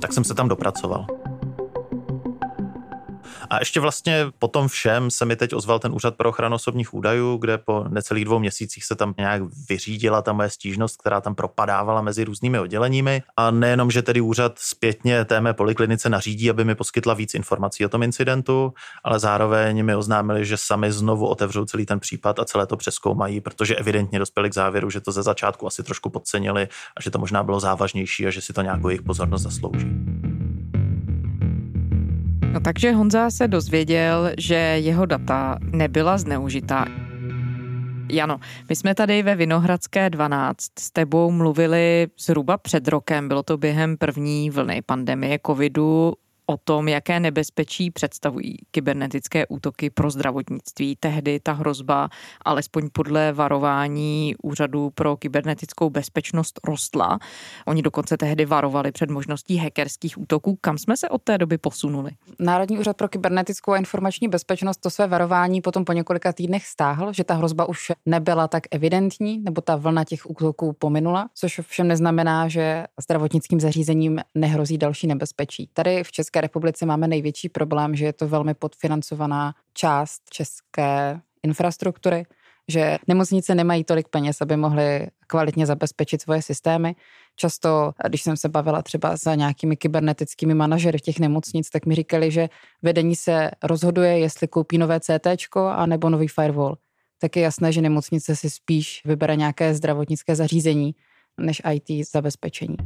Tak 0.00 0.12
jsem 0.12 0.24
se 0.24 0.34
tam 0.34 0.48
dopracoval. 0.48 1.06
A 3.50 3.58
ještě 3.58 3.80
vlastně 3.80 4.26
po 4.38 4.48
tom 4.48 4.68
všem 4.68 5.10
se 5.10 5.24
mi 5.24 5.36
teď 5.36 5.54
ozval 5.54 5.78
ten 5.78 5.92
úřad 5.92 6.16
pro 6.16 6.28
ochranu 6.28 6.54
osobních 6.54 6.94
údajů, 6.94 7.36
kde 7.36 7.58
po 7.58 7.84
necelých 7.88 8.24
dvou 8.24 8.38
měsících 8.38 8.84
se 8.84 8.94
tam 8.94 9.14
nějak 9.18 9.42
vyřídila 9.68 10.22
ta 10.22 10.32
moje 10.32 10.50
stížnost, 10.50 10.96
která 10.96 11.20
tam 11.20 11.34
propadávala 11.34 12.02
mezi 12.02 12.24
různými 12.24 12.58
odděleními. 12.58 13.22
A 13.36 13.50
nejenom, 13.50 13.90
že 13.90 14.02
tedy 14.02 14.20
úřad 14.20 14.52
zpětně 14.58 15.24
té 15.24 15.40
mé 15.40 15.54
poliklinice 15.54 16.08
nařídí, 16.08 16.50
aby 16.50 16.64
mi 16.64 16.74
poskytla 16.74 17.14
víc 17.14 17.34
informací 17.34 17.86
o 17.86 17.88
tom 17.88 18.02
incidentu, 18.02 18.72
ale 19.04 19.18
zároveň 19.18 19.84
mi 19.84 19.94
oznámili, 19.94 20.46
že 20.46 20.56
sami 20.56 20.92
znovu 20.92 21.26
otevřou 21.26 21.64
celý 21.64 21.86
ten 21.86 22.00
případ 22.00 22.38
a 22.38 22.44
celé 22.44 22.66
to 22.66 22.76
přeskoumají, 22.76 23.40
protože 23.40 23.76
evidentně 23.76 24.18
dospěli 24.18 24.50
k 24.50 24.54
závěru, 24.54 24.90
že 24.90 25.00
to 25.00 25.12
ze 25.12 25.22
začátku 25.22 25.66
asi 25.66 25.82
trošku 25.82 26.10
podcenili 26.10 26.68
a 26.96 27.02
že 27.02 27.10
to 27.10 27.18
možná 27.18 27.42
bylo 27.42 27.60
závažnější 27.60 28.26
a 28.26 28.30
že 28.30 28.40
si 28.40 28.52
to 28.52 28.62
nějakou 28.62 28.88
jejich 28.88 29.02
pozornost 29.02 29.42
zaslouží. 29.42 29.86
No 32.52 32.60
takže 32.60 32.92
Honza 32.92 33.30
se 33.30 33.48
dozvěděl, 33.48 34.30
že 34.38 34.54
jeho 34.54 35.06
data 35.06 35.58
nebyla 35.72 36.18
zneužita. 36.18 36.84
Jano, 38.08 38.40
my 38.68 38.76
jsme 38.76 38.94
tady 38.94 39.22
ve 39.22 39.34
Vinohradské 39.34 40.10
12 40.10 40.58
s 40.78 40.90
tebou 40.90 41.30
mluvili 41.30 42.06
zhruba 42.20 42.58
před 42.58 42.88
rokem, 42.88 43.28
bylo 43.28 43.42
to 43.42 43.56
během 43.56 43.96
první 43.96 44.50
vlny 44.50 44.82
pandemie 44.86 45.38
covidu 45.46 46.12
o 46.46 46.56
tom, 46.56 46.88
jaké 46.88 47.20
nebezpečí 47.20 47.90
představují 47.90 48.56
kybernetické 48.70 49.46
útoky 49.46 49.90
pro 49.90 50.10
zdravotnictví. 50.10 50.96
Tehdy 51.00 51.40
ta 51.40 51.52
hrozba, 51.52 52.08
alespoň 52.44 52.88
podle 52.92 53.32
varování 53.32 54.34
Úřadu 54.42 54.90
pro 54.90 55.16
kybernetickou 55.16 55.90
bezpečnost, 55.90 56.60
rostla. 56.64 57.18
Oni 57.66 57.82
dokonce 57.82 58.16
tehdy 58.16 58.44
varovali 58.44 58.92
před 58.92 59.10
možností 59.10 59.56
hackerských 59.56 60.18
útoků. 60.18 60.58
Kam 60.60 60.78
jsme 60.78 60.96
se 60.96 61.08
od 61.08 61.22
té 61.22 61.38
doby 61.38 61.58
posunuli? 61.58 62.10
Národní 62.38 62.78
úřad 62.78 62.96
pro 62.96 63.08
kybernetickou 63.08 63.72
a 63.72 63.76
informační 63.76 64.28
bezpečnost 64.28 64.76
to 64.76 64.90
své 64.90 65.06
varování 65.06 65.60
potom 65.60 65.84
po 65.84 65.92
několika 65.92 66.32
týdnech 66.32 66.66
stáhl, 66.66 67.12
že 67.12 67.24
ta 67.24 67.34
hrozba 67.34 67.68
už 67.68 67.92
nebyla 68.06 68.48
tak 68.48 68.62
evidentní, 68.70 69.38
nebo 69.38 69.60
ta 69.60 69.76
vlna 69.76 70.04
těch 70.04 70.30
útoků 70.30 70.72
pominula, 70.72 71.28
což 71.34 71.60
všem 71.66 71.88
neznamená, 71.88 72.48
že 72.48 72.84
zdravotnickým 73.00 73.60
zařízením 73.60 74.20
nehrozí 74.34 74.78
další 74.78 75.06
nebezpečí. 75.06 75.70
Tady 75.72 76.04
v 76.04 76.12
České 76.12 76.31
republice 76.40 76.86
máme 76.86 77.08
největší 77.08 77.48
problém, 77.48 77.96
že 77.96 78.04
je 78.04 78.12
to 78.12 78.28
velmi 78.28 78.54
podfinancovaná 78.54 79.54
část 79.74 80.22
české 80.30 81.20
infrastruktury, 81.42 82.26
že 82.68 82.98
nemocnice 83.08 83.54
nemají 83.54 83.84
tolik 83.84 84.08
peněz, 84.08 84.40
aby 84.40 84.56
mohly 84.56 85.06
kvalitně 85.26 85.66
zabezpečit 85.66 86.22
svoje 86.22 86.42
systémy. 86.42 86.96
Často, 87.36 87.92
když 88.08 88.22
jsem 88.22 88.36
se 88.36 88.48
bavila 88.48 88.82
třeba 88.82 89.16
za 89.16 89.34
nějakými 89.34 89.76
kybernetickými 89.76 90.54
manažery 90.54 91.00
těch 91.00 91.18
nemocnic, 91.18 91.70
tak 91.70 91.86
mi 91.86 91.94
říkali, 91.94 92.30
že 92.30 92.48
vedení 92.82 93.16
se 93.16 93.50
rozhoduje, 93.62 94.18
jestli 94.18 94.48
koupí 94.48 94.78
nové 94.78 95.00
CT 95.00 95.56
a 95.56 95.86
nebo 95.86 96.10
nový 96.10 96.28
firewall. 96.28 96.76
Tak 97.18 97.36
je 97.36 97.42
jasné, 97.42 97.72
že 97.72 97.82
nemocnice 97.82 98.36
si 98.36 98.50
spíš 98.50 99.02
vybere 99.04 99.36
nějaké 99.36 99.74
zdravotnické 99.74 100.36
zařízení 100.36 100.94
než 101.40 101.62
IT 101.72 102.08
zabezpečení. 102.12 102.76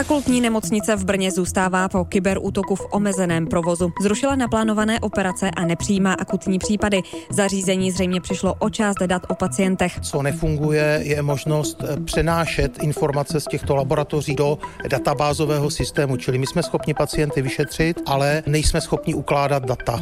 Fakultní 0.00 0.40
nemocnice 0.40 0.96
v 0.96 1.04
Brně 1.04 1.30
zůstává 1.30 1.88
po 1.88 2.04
kyberútoku 2.04 2.74
v 2.74 2.86
omezeném 2.90 3.46
provozu. 3.46 3.92
Zrušila 4.02 4.36
naplánované 4.36 5.00
operace 5.00 5.50
a 5.50 5.64
nepřijímá 5.64 6.12
akutní 6.12 6.58
případy. 6.58 7.02
Zařízení 7.30 7.90
zřejmě 7.90 8.20
přišlo 8.20 8.54
o 8.58 8.70
část 8.70 8.96
dat 9.06 9.22
o 9.28 9.34
pacientech. 9.34 10.00
Co 10.00 10.22
nefunguje, 10.22 11.00
je 11.02 11.22
možnost 11.22 11.84
eh, 11.84 12.00
přenášet 12.00 12.82
informace 12.82 13.40
z 13.40 13.44
těchto 13.44 13.76
laboratoří 13.76 14.34
do 14.34 14.58
databázového 14.88 15.70
systému, 15.70 16.16
čili 16.16 16.38
my 16.38 16.46
jsme 16.46 16.62
schopni 16.62 16.94
pacienty 16.94 17.42
vyšetřit, 17.42 18.00
ale 18.06 18.42
nejsme 18.46 18.80
schopni 18.80 19.14
ukládat 19.14 19.64
data. 19.64 20.00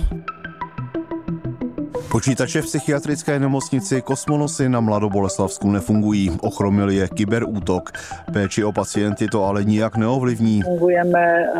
Počítače 2.08 2.62
v 2.62 2.64
psychiatrické 2.64 3.38
nemocnici 3.38 4.02
Kosmonosy 4.02 4.68
na 4.68 4.80
Mladoboleslavsku 4.80 5.70
nefungují. 5.70 6.30
Ochromil 6.40 6.90
je 6.90 7.08
kyberútok. 7.08 7.92
Péči 8.32 8.64
o 8.64 8.72
pacienty 8.72 9.28
to 9.28 9.44
ale 9.44 9.64
nijak 9.64 9.96
neovlivní. 9.96 10.62
Fungujeme 10.62 11.20
eh, 11.20 11.50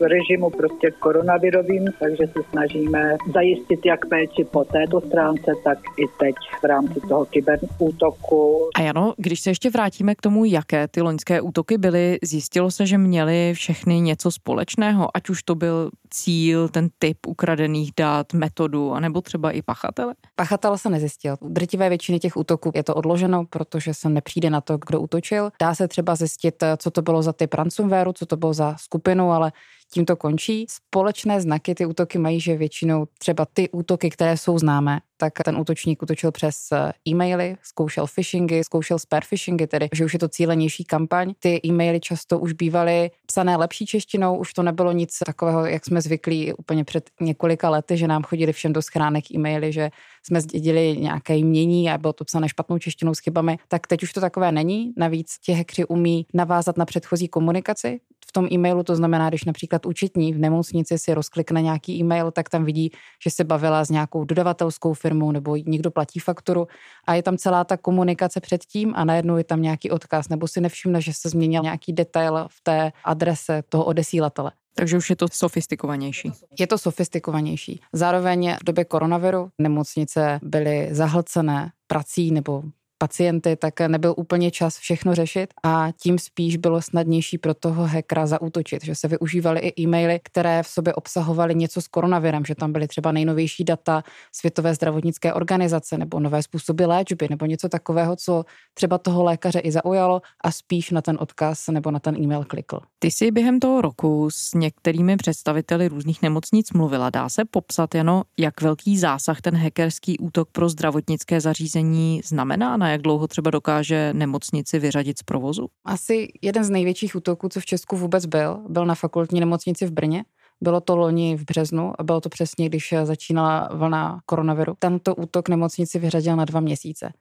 v 0.00 0.02
režimu 0.02 0.50
prostě 0.50 0.90
koronavirovým, 0.90 1.84
takže 2.00 2.26
se 2.26 2.40
snažíme 2.50 3.16
zajistit 3.34 3.86
jak 3.86 4.06
péči 4.06 4.44
po 4.50 4.64
této 4.64 5.00
stránce, 5.00 5.52
tak 5.64 5.78
i 5.98 6.04
teď 6.20 6.34
v 6.62 6.64
rámci 6.64 7.00
toho 7.08 7.24
kyberútoku. 7.24 8.70
A 8.76 8.80
Jano, 8.80 9.14
když 9.16 9.40
se 9.40 9.50
ještě 9.50 9.70
vrátíme 9.70 10.14
k 10.14 10.20
tomu, 10.20 10.44
jaké 10.44 10.88
ty 10.88 11.00
loňské 11.00 11.40
útoky 11.40 11.78
byly, 11.78 12.18
zjistilo 12.22 12.70
se, 12.70 12.86
že 12.86 12.98
měly 12.98 13.52
všechny 13.54 14.00
něco 14.00 14.30
společného, 14.30 15.16
ať 15.16 15.30
už 15.30 15.42
to 15.42 15.54
byl 15.54 15.90
cíl, 16.10 16.68
ten 16.68 16.88
typ 16.98 17.26
ukradených 17.26 17.92
dát, 17.96 18.32
metodu, 18.32 18.92
anebo 18.92 19.20
třeba 19.20 19.50
i 19.50 19.62
pachatele? 19.92 20.14
Pachatel 20.36 20.78
se 20.78 20.90
nezjistil. 20.90 21.36
U 21.40 21.48
drtivé 21.48 21.88
většiny 21.88 22.18
těch 22.18 22.36
útoků 22.36 22.72
je 22.74 22.82
to 22.82 22.94
odloženo, 22.94 23.44
protože 23.50 23.94
se 23.94 24.08
nepřijde 24.08 24.50
na 24.50 24.60
to, 24.60 24.78
kdo 24.86 25.00
útočil. 25.00 25.50
Dá 25.60 25.74
se 25.74 25.88
třeba 25.88 26.14
zjistit, 26.14 26.64
co 26.76 26.90
to 26.90 27.02
bylo 27.02 27.22
za 27.22 27.32
typ 27.32 27.54
ransomwareu, 27.54 28.12
co 28.12 28.26
to 28.26 28.36
bylo 28.36 28.54
za 28.54 28.76
skupinu, 28.76 29.32
ale 29.32 29.52
tím 29.90 30.04
to 30.04 30.16
končí. 30.16 30.66
Společné 30.68 31.40
znaky 31.40 31.74
ty 31.74 31.86
útoky 31.86 32.18
mají, 32.18 32.40
že 32.40 32.56
většinou 32.56 33.06
třeba 33.18 33.46
ty 33.52 33.70
útoky, 33.70 34.10
které 34.10 34.36
jsou 34.36 34.58
známé, 34.58 35.00
tak 35.16 35.32
ten 35.44 35.56
útočník 35.56 36.02
útočil 36.02 36.32
přes 36.32 36.56
eh, 36.72 36.92
e-maily, 37.08 37.56
zkoušel 37.62 38.06
phishingy, 38.06 38.64
zkoušel 38.64 38.98
spare 38.98 39.26
phishingy, 39.28 39.66
tedy 39.66 39.88
že 39.92 40.04
už 40.04 40.12
je 40.12 40.18
to 40.18 40.28
cílenější 40.28 40.84
kampaň. 40.84 41.32
Ty 41.38 41.60
e-maily 41.66 42.00
často 42.00 42.38
už 42.38 42.52
bývaly 42.52 43.10
psané 43.26 43.56
lepší 43.56 43.86
češtinou, 43.86 44.36
už 44.36 44.52
to 44.52 44.62
nebylo 44.62 44.92
nic 44.92 45.18
takového, 45.26 45.66
jak 45.66 45.84
jsme 45.84 46.00
zvyklí 46.00 46.52
úplně 46.54 46.84
před 46.84 47.10
několika 47.20 47.70
lety, 47.70 47.96
že 47.96 48.08
nám 48.08 48.22
chodili 48.22 48.52
všem 48.52 48.72
do 48.72 48.82
schránek 48.82 49.30
e-maily, 49.30 49.72
že 49.72 49.90
jsme 50.22 50.40
zdědili 50.40 50.96
nějaké 50.96 51.36
jmění 51.36 51.90
a 51.90 51.98
bylo 51.98 52.12
to 52.12 52.24
psané 52.24 52.48
špatnou 52.48 52.78
češtinou 52.78 53.14
s 53.14 53.18
chybami, 53.18 53.58
tak 53.68 53.86
teď 53.86 54.02
už 54.02 54.12
to 54.12 54.20
takové 54.20 54.52
není. 54.52 54.92
Navíc 54.96 55.38
ti 55.44 55.52
hekři 55.52 55.84
umí 55.84 56.26
navázat 56.34 56.76
na 56.76 56.84
předchozí 56.84 57.28
komunikaci, 57.28 58.00
v 58.28 58.32
tom 58.32 58.48
e-mailu, 58.52 58.82
to 58.82 58.96
znamená, 58.96 59.28
když 59.28 59.44
například 59.44 59.86
účetní 59.86 60.32
v 60.32 60.38
nemocnici 60.38 60.98
si 60.98 61.14
rozklikne 61.14 61.62
nějaký 61.62 61.98
e-mail, 62.00 62.30
tak 62.30 62.48
tam 62.48 62.64
vidí, 62.64 62.90
že 63.22 63.30
se 63.30 63.44
bavila 63.44 63.84
s 63.84 63.90
nějakou 63.90 64.24
dodavatelskou 64.24 64.94
firmou 64.94 65.32
nebo 65.32 65.56
někdo 65.56 65.90
platí 65.90 66.18
fakturu 66.18 66.66
a 67.06 67.14
je 67.14 67.22
tam 67.22 67.36
celá 67.36 67.64
ta 67.64 67.76
komunikace 67.76 68.40
předtím 68.40 68.92
a 68.96 69.04
najednou 69.04 69.36
je 69.36 69.44
tam 69.44 69.62
nějaký 69.62 69.90
odkaz 69.90 70.28
nebo 70.28 70.48
si 70.48 70.60
nevšimne, 70.60 71.00
že 71.00 71.12
se 71.14 71.28
změnil 71.28 71.62
nějaký 71.62 71.92
detail 71.92 72.46
v 72.50 72.60
té 72.62 72.92
adrese 73.04 73.62
toho 73.68 73.84
odesílatele. 73.84 74.52
Takže 74.74 74.96
už 74.96 75.10
je 75.10 75.16
to 75.16 75.26
sofistikovanější. 75.32 76.32
Je 76.58 76.66
to 76.66 76.78
sofistikovanější. 76.78 77.80
Zároveň 77.92 78.56
v 78.60 78.64
době 78.64 78.84
koronaviru 78.84 79.50
nemocnice 79.58 80.40
byly 80.42 80.88
zahlcené 80.90 81.72
prací 81.86 82.30
nebo 82.30 82.62
pacienty, 83.02 83.56
tak 83.56 83.80
nebyl 83.80 84.14
úplně 84.16 84.50
čas 84.50 84.78
všechno 84.78 85.14
řešit 85.14 85.54
a 85.62 85.88
tím 86.02 86.18
spíš 86.18 86.56
bylo 86.56 86.82
snadnější 86.82 87.38
pro 87.38 87.54
toho 87.54 87.86
hackera 87.86 88.26
zaútočit, 88.26 88.84
že 88.84 88.94
se 88.94 89.08
využívaly 89.08 89.60
i 89.60 89.82
e-maily, 89.82 90.20
které 90.22 90.62
v 90.62 90.66
sobě 90.66 90.94
obsahovaly 90.94 91.54
něco 91.54 91.80
s 91.80 91.88
koronavirem, 91.88 92.44
že 92.44 92.54
tam 92.54 92.72
byly 92.72 92.88
třeba 92.88 93.12
nejnovější 93.12 93.64
data 93.64 94.02
Světové 94.32 94.74
zdravotnické 94.74 95.32
organizace 95.32 95.98
nebo 95.98 96.20
nové 96.20 96.42
způsoby 96.42 96.84
léčby 96.84 97.26
nebo 97.30 97.46
něco 97.46 97.68
takového, 97.68 98.16
co 98.16 98.44
třeba 98.74 98.98
toho 98.98 99.24
lékaře 99.24 99.58
i 99.58 99.72
zaujalo 99.72 100.22
a 100.44 100.50
spíš 100.50 100.90
na 100.90 101.02
ten 101.02 101.16
odkaz 101.20 101.68
nebo 101.68 101.90
na 101.90 101.98
ten 101.98 102.16
e-mail 102.16 102.44
klikl. 102.44 102.80
Ty 102.98 103.10
jsi 103.10 103.30
během 103.30 103.60
toho 103.60 103.80
roku 103.80 104.30
s 104.30 104.54
některými 104.54 105.16
představiteli 105.16 105.88
různých 105.88 106.22
nemocnic 106.22 106.72
mluvila. 106.72 107.10
Dá 107.10 107.28
se 107.28 107.44
popsat, 107.44 107.94
Jano, 107.94 108.22
jak 108.38 108.60
velký 108.60 108.98
zásah 108.98 109.40
ten 109.40 109.56
hackerský 109.56 110.18
útok 110.18 110.48
pro 110.52 110.68
zdravotnické 110.68 111.40
zařízení 111.40 112.20
znamená 112.24 112.76
na 112.76 112.89
jak 112.90 113.02
dlouho 113.02 113.28
třeba 113.28 113.50
dokáže 113.50 114.10
nemocnici 114.12 114.78
vyřadit 114.78 115.18
z 115.18 115.22
provozu? 115.22 115.68
Asi 115.84 116.28
jeden 116.42 116.64
z 116.64 116.70
největších 116.70 117.16
útoků, 117.16 117.48
co 117.48 117.60
v 117.60 117.66
Česku 117.66 117.96
vůbec 117.96 118.26
byl, 118.26 118.60
byl 118.68 118.86
na 118.86 118.94
fakultní 118.94 119.40
nemocnici 119.40 119.86
v 119.86 119.90
Brně. 119.90 120.24
Bylo 120.60 120.80
to 120.80 120.96
loni 120.96 121.36
v 121.36 121.44
březnu 121.44 121.92
a 121.98 122.02
bylo 122.02 122.20
to 122.20 122.28
přesně, 122.28 122.68
když 122.68 122.94
začínala 123.04 123.68
vlna 123.72 124.20
koronaviru. 124.26 124.74
Tento 124.78 125.14
útok 125.14 125.48
nemocnici 125.48 125.98
vyřadil 125.98 126.36
na 126.36 126.44
dva 126.44 126.60
měsíce. 126.60 127.12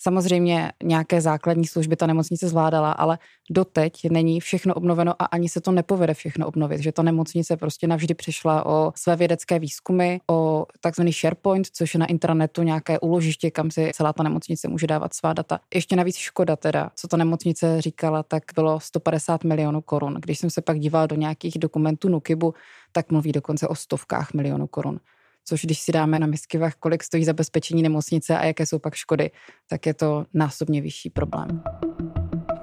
Samozřejmě 0.00 0.72
nějaké 0.82 1.20
základní 1.20 1.66
služby 1.66 1.96
ta 1.96 2.06
nemocnice 2.06 2.48
zvládala, 2.48 2.92
ale 2.92 3.18
doteď 3.50 4.10
není 4.10 4.40
všechno 4.40 4.74
obnoveno 4.74 5.22
a 5.22 5.24
ani 5.24 5.48
se 5.48 5.60
to 5.60 5.72
nepovede 5.72 6.14
všechno 6.14 6.46
obnovit, 6.46 6.80
že 6.80 6.92
ta 6.92 7.02
nemocnice 7.02 7.56
prostě 7.56 7.86
navždy 7.86 8.14
přišla 8.14 8.66
o 8.66 8.92
své 8.96 9.16
vědecké 9.16 9.58
výzkumy, 9.58 10.18
o 10.30 10.66
takzvaný 10.80 11.12
SharePoint, 11.12 11.66
což 11.72 11.94
je 11.94 12.00
na 12.00 12.06
internetu 12.06 12.62
nějaké 12.62 12.98
uložiště, 12.98 13.50
kam 13.50 13.70
si 13.70 13.90
celá 13.94 14.12
ta 14.12 14.22
nemocnice 14.22 14.68
může 14.68 14.86
dávat 14.86 15.14
svá 15.14 15.32
data. 15.32 15.60
Ještě 15.74 15.96
navíc 15.96 16.16
škoda 16.16 16.56
teda, 16.56 16.90
co 16.94 17.08
ta 17.08 17.16
nemocnice 17.16 17.80
říkala, 17.80 18.22
tak 18.22 18.42
bylo 18.54 18.80
150 18.80 19.44
milionů 19.44 19.80
korun. 19.80 20.14
Když 20.14 20.38
jsem 20.38 20.50
se 20.50 20.62
pak 20.62 20.78
díval 20.78 21.06
do 21.06 21.16
nějakých 21.16 21.58
dokumentů 21.58 22.08
Nukibu, 22.08 22.54
tak 22.92 23.10
mluví 23.10 23.32
dokonce 23.32 23.68
o 23.68 23.74
stovkách 23.74 24.32
milionů 24.32 24.66
korun 24.66 25.00
což 25.48 25.64
když 25.64 25.78
si 25.78 25.92
dáme 25.92 26.18
na 26.18 26.26
miskivách, 26.26 26.74
kolik 26.74 27.02
stojí 27.02 27.24
zabezpečení 27.24 27.82
nemocnice 27.82 28.38
a 28.38 28.44
jaké 28.44 28.66
jsou 28.66 28.78
pak 28.78 28.94
škody, 28.94 29.30
tak 29.68 29.86
je 29.86 29.94
to 29.94 30.26
násobně 30.34 30.80
vyšší 30.80 31.10
problém. 31.10 31.62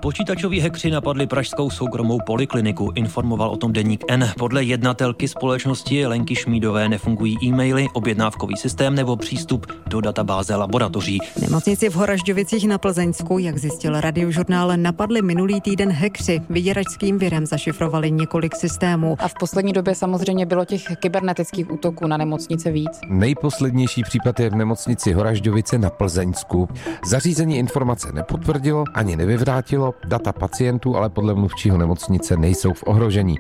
Počítačoví 0.06 0.60
hekři 0.60 0.92
napadli 0.92 1.28
pražskou 1.28 1.70
soukromou 1.70 2.20
polikliniku, 2.26 2.92
informoval 2.96 3.50
o 3.50 3.58
tom 3.58 3.74
deník 3.74 4.04
N. 4.10 4.32
Podle 4.38 4.64
jednatelky 4.64 5.28
společnosti 5.28 6.06
Lenky 6.06 6.36
Šmídové 6.36 6.90
nefungují 6.90 7.38
e-maily, 7.44 7.88
objednávkový 7.94 8.58
systém 8.58 8.96
nebo 8.96 9.16
přístup 9.16 9.66
do 9.90 10.02
databáze 10.02 10.56
laboratoří. 10.56 11.20
Nemocnici 11.42 11.90
v 11.90 11.96
Horažďovicích 11.96 12.68
na 12.68 12.78
Plzeňsku, 12.78 13.38
jak 13.38 13.58
zjistil 13.58 14.02
radiožurnál, 14.02 14.72
napadli 14.76 15.22
minulý 15.22 15.62
týden 15.62 15.92
hekři. 15.92 16.42
Vyděračským 16.50 17.18
virem 17.18 17.46
zašifrovali 17.46 18.12
několik 18.12 18.56
systémů. 18.56 19.16
A 19.20 19.28
v 19.28 19.34
poslední 19.40 19.74
době 19.74 19.96
samozřejmě 19.96 20.46
bylo 20.46 20.66
těch 20.66 20.84
kybernetických 21.00 21.72
útoků 21.72 22.08
na 22.08 22.18
nemocnice 22.18 22.72
víc. 22.72 23.00
Nejposlednější 23.10 24.04
případ 24.04 24.40
je 24.40 24.50
v 24.50 24.56
nemocnici 24.56 25.14
Horažďovice 25.14 25.78
na 25.78 25.90
Plzeňsku. 25.90 26.70
Zařízení 27.06 27.58
informace 27.58 28.08
nepotvrdilo 28.14 28.84
ani 28.94 29.16
nevyvrátilo, 29.16 29.95
Data 30.08 30.34
pacientů 30.34 30.96
ale 30.96 31.10
podle 31.10 31.34
mluvčího 31.34 31.78
nemocnice 31.78 32.38
nejsou 32.38 32.74
v 32.74 32.84
ohrožení. 32.88 33.40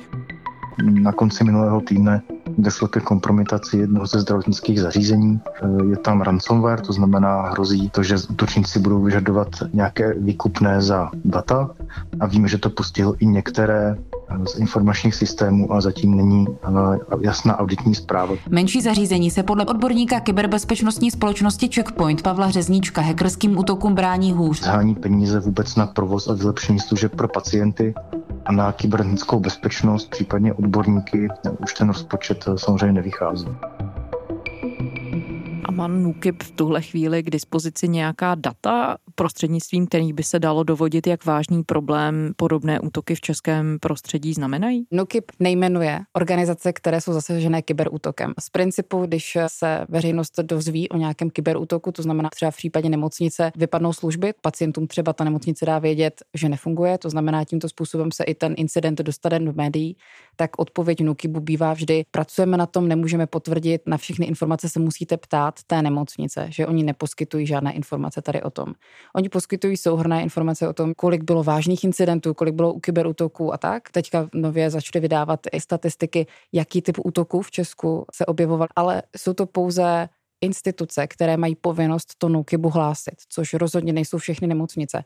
Na 0.83 1.11
konci 1.11 1.43
minulého 1.43 1.81
týdne 1.81 2.21
došlo 2.57 2.87
ke 2.87 2.99
kompromitaci 2.99 3.77
jednoho 3.77 4.05
ze 4.05 4.19
zdravotnických 4.19 4.81
zařízení. 4.81 5.39
Je 5.89 5.97
tam 5.97 6.21
ransomware, 6.21 6.81
to 6.81 6.93
znamená 6.93 7.41
hrozí 7.41 7.89
to, 7.89 8.03
že 8.03 8.15
útočníci 8.29 8.79
budou 8.79 9.01
vyžadovat 9.01 9.47
nějaké 9.73 10.13
výkupné 10.13 10.81
za 10.81 11.11
data 11.25 11.69
a 12.19 12.25
víme, 12.25 12.47
že 12.47 12.57
to 12.57 12.69
postihlo 12.69 13.15
i 13.19 13.25
některé 13.25 13.97
z 14.45 14.59
informačních 14.59 15.15
systémů 15.15 15.73
a 15.73 15.81
zatím 15.81 16.15
není 16.15 16.45
jasná 17.21 17.59
auditní 17.59 17.95
zpráva. 17.95 18.35
Menší 18.49 18.81
zařízení 18.81 19.31
se 19.31 19.43
podle 19.43 19.65
odborníka 19.65 20.19
kyberbezpečnostní 20.19 21.11
společnosti 21.11 21.69
Checkpoint 21.75 22.21
Pavla 22.21 22.49
Řezníčka 22.49 23.01
hackerským 23.01 23.57
útokům 23.57 23.95
brání 23.95 24.31
hůř. 24.31 24.61
Zhání 24.61 24.95
peníze 24.95 25.39
vůbec 25.39 25.75
na 25.75 25.87
provoz 25.87 26.27
a 26.27 26.33
vylepšení 26.33 26.79
služeb 26.79 27.15
pro 27.15 27.27
pacienty 27.27 27.93
a 28.45 28.51
na 28.51 28.71
kybernetickou 28.71 29.39
bezpečnost, 29.39 30.09
případně 30.09 30.53
odborníky, 30.53 31.27
už 31.63 31.73
ten 31.73 31.87
rozpočet 31.87 32.45
samozřejmě 32.55 32.93
nevychází. 32.93 33.47
A 35.65 35.71
má 35.71 35.87
NUKIP 35.87 36.43
v 36.43 36.51
tuhle 36.51 36.81
chvíli 36.81 37.23
k 37.23 37.29
dispozici 37.29 37.87
nějaká 37.87 38.35
data, 38.35 38.97
prostřednictvím 39.15 39.87
kterých 39.87 40.13
by 40.13 40.23
se 40.23 40.39
dalo 40.39 40.63
dovodit, 40.63 41.07
jak 41.07 41.25
vážný 41.25 41.63
problém 41.63 42.33
podobné 42.35 42.79
útoky 42.79 43.15
v 43.15 43.21
českém 43.21 43.77
prostředí 43.81 44.33
znamenají? 44.33 44.87
NUKIP 44.91 45.31
nejmenuje 45.39 45.99
organizace, 46.13 46.73
které 46.73 47.01
jsou 47.01 47.13
zasažené 47.13 47.61
kyberútokem. 47.61 48.33
Z 48.39 48.49
principu, 48.49 49.05
když 49.05 49.37
se 49.47 49.85
veřejnost 49.89 50.39
dozví 50.39 50.89
o 50.89 50.97
nějakém 50.97 51.29
kyberútoku, 51.29 51.91
to 51.91 52.01
znamená 52.01 52.29
třeba 52.29 52.51
v 52.51 52.57
případě 52.57 52.89
nemocnice 52.89 53.51
vypadnou 53.55 53.93
služby, 53.93 54.33
pacientům 54.41 54.87
třeba 54.87 55.13
ta 55.13 55.23
nemocnice 55.23 55.65
dá 55.65 55.79
vědět, 55.79 56.21
že 56.33 56.49
nefunguje, 56.49 56.97
to 56.97 57.09
znamená 57.09 57.43
tímto 57.43 57.69
způsobem 57.69 58.11
se 58.11 58.23
i 58.23 58.35
ten 58.35 58.53
incident 58.57 58.99
dostane 59.01 59.39
do 59.39 59.53
médií, 59.53 59.97
tak 60.35 60.59
odpověď 60.59 61.01
NUKIPu 61.01 61.39
bývá 61.39 61.73
vždy, 61.73 62.05
pracujeme 62.11 62.57
na 62.57 62.65
tom, 62.65 62.87
nemůžeme 62.87 63.27
potvrdit, 63.27 63.81
na 63.85 63.97
všechny 63.97 64.25
informace 64.25 64.69
se 64.69 64.79
musíte 64.79 65.17
ptát, 65.17 65.59
té 65.67 65.81
nemocnice, 65.81 66.47
že 66.49 66.67
oni 66.67 66.83
neposkytují 66.83 67.47
žádné 67.47 67.73
informace 67.73 68.21
tady 68.21 68.41
o 68.41 68.49
tom. 68.49 68.73
Oni 69.15 69.29
poskytují 69.29 69.77
souhrné 69.77 70.23
informace 70.23 70.67
o 70.67 70.73
tom, 70.73 70.93
kolik 70.93 71.23
bylo 71.23 71.43
vážných 71.43 71.83
incidentů, 71.83 72.33
kolik 72.33 72.55
bylo 72.55 72.73
u 72.73 72.79
kyberútoků 72.79 73.53
a 73.53 73.57
tak. 73.57 73.89
Teďka 73.91 74.29
nově 74.33 74.69
začali 74.69 75.01
vydávat 75.01 75.39
i 75.51 75.59
statistiky, 75.59 76.27
jaký 76.51 76.81
typ 76.81 76.97
útoků 77.03 77.41
v 77.41 77.51
Česku 77.51 78.05
se 78.13 78.25
objevoval, 78.25 78.67
ale 78.75 79.03
jsou 79.17 79.33
to 79.33 79.45
pouze 79.45 80.09
instituce, 80.41 81.07
které 81.07 81.37
mají 81.37 81.55
povinnost 81.55 82.15
to 82.17 82.29
NUKIBu 82.29 82.69
hlásit, 82.69 83.15
což 83.29 83.53
rozhodně 83.53 83.93
nejsou 83.93 84.17
všechny 84.17 84.47
nemocnice. 84.47 85.03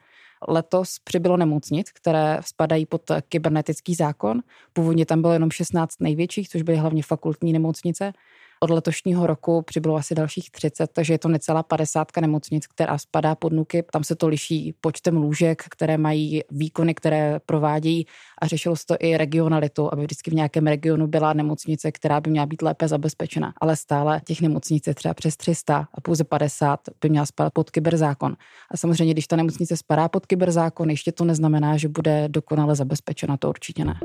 Letos 0.47 0.99
přibylo 1.03 1.37
nemocnic, 1.37 1.91
které 1.91 2.39
spadají 2.41 2.85
pod 2.85 3.01
kybernetický 3.29 3.95
zákon. 3.95 4.41
Původně 4.73 5.05
tam 5.05 5.21
bylo 5.21 5.33
jenom 5.33 5.51
16 5.51 6.01
největších, 6.01 6.49
což 6.49 6.61
byly 6.61 6.77
hlavně 6.77 7.03
fakultní 7.03 7.53
nemocnice. 7.53 8.13
Od 8.61 8.69
letošního 8.69 9.27
roku 9.27 9.61
přibylo 9.61 9.95
asi 9.95 10.15
dalších 10.15 10.51
30, 10.51 10.89
takže 10.93 11.13
je 11.13 11.17
to 11.17 11.27
necelá 11.27 11.63
50 11.63 12.07
nemocnic, 12.21 12.67
která 12.67 12.97
spadá 12.97 13.35
pod 13.35 13.53
NUKIP. 13.53 13.91
Tam 13.91 14.03
se 14.03 14.15
to 14.15 14.27
liší 14.27 14.73
počtem 14.81 15.17
lůžek, 15.17 15.63
které 15.69 15.97
mají 15.97 16.41
výkony, 16.51 16.93
které 16.93 17.39
provádějí 17.45 18.05
a 18.41 18.47
řešilo 18.47 18.75
se 18.75 18.85
to 18.85 18.95
i 18.99 19.17
regionalitu, 19.17 19.93
aby 19.93 20.01
vždycky 20.01 20.31
v 20.31 20.33
nějakém 20.33 20.67
regionu 20.67 21.07
byla 21.07 21.33
nemocnice, 21.33 21.91
která 21.91 22.21
by 22.21 22.29
měla 22.29 22.45
být 22.45 22.61
lépe 22.61 22.87
zabezpečena. 22.87 23.53
Ale 23.61 23.75
stále 23.75 24.21
těch 24.25 24.41
nemocnic 24.41 24.87
je 24.87 24.95
třeba 24.95 25.13
přes 25.13 25.37
300 25.37 25.87
a 25.93 26.01
pouze 26.01 26.23
50 26.23 26.79
by 27.01 27.09
měla 27.09 27.25
spadat 27.25 27.53
pod 27.53 27.69
kyberzákon. 27.71 28.35
A 28.71 28.77
samozřejmě, 28.77 29.13
když 29.13 29.27
ta 29.27 29.35
nemocnice 29.35 29.77
spadá 29.77 30.09
pod 30.09 30.25
kyberzákon, 30.25 30.89
ještě 30.89 31.11
to 31.11 31.25
neznamená, 31.25 31.77
že 31.77 31.87
bude 31.87 32.27
dokonale 32.27 32.75
zabezpečena, 32.75 33.37
to 33.37 33.49
určitě 33.49 33.85
ne. 33.85 33.99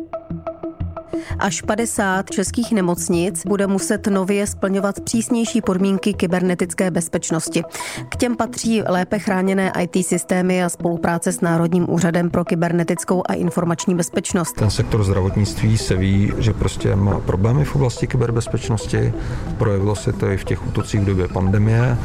Až 1.38 1.62
50 1.62 2.30
českých 2.30 2.73
nemocnic 2.73 3.42
bude 3.47 3.66
muset 3.66 4.06
nově 4.06 4.47
splňovat 4.47 5.00
přísnější 5.00 5.61
podmínky 5.61 6.14
kybernetické 6.14 6.90
bezpečnosti. 6.90 7.62
K 8.09 8.16
těm 8.16 8.37
patří 8.37 8.83
lépe 8.83 9.18
chráněné 9.18 9.73
IT 9.80 10.06
systémy 10.06 10.64
a 10.64 10.68
spolupráce 10.68 11.33
s 11.33 11.40
Národním 11.40 11.90
úřadem 11.90 12.30
pro 12.30 12.44
kybernetickou 12.44 13.23
a 13.26 13.35
informační 13.35 13.94
bezpečnost. 13.94 14.52
Ten 14.52 14.71
sektor 14.71 15.04
zdravotnictví 15.04 15.78
se 15.78 15.97
ví, 15.97 16.33
že 16.38 16.52
prostě 16.52 16.97
má 16.97 17.21
problémy 17.21 17.64
v 17.64 17.76
oblasti 17.76 18.06
kyberbezpečnosti. 18.06 19.12
Projevilo 19.59 19.97
se 19.97 20.12
to 20.12 20.30
i 20.30 20.37
v 20.37 20.44
těch 20.44 20.66
útocích 20.66 21.00
v 21.00 21.04
době 21.04 21.28
pandemie 21.28 21.97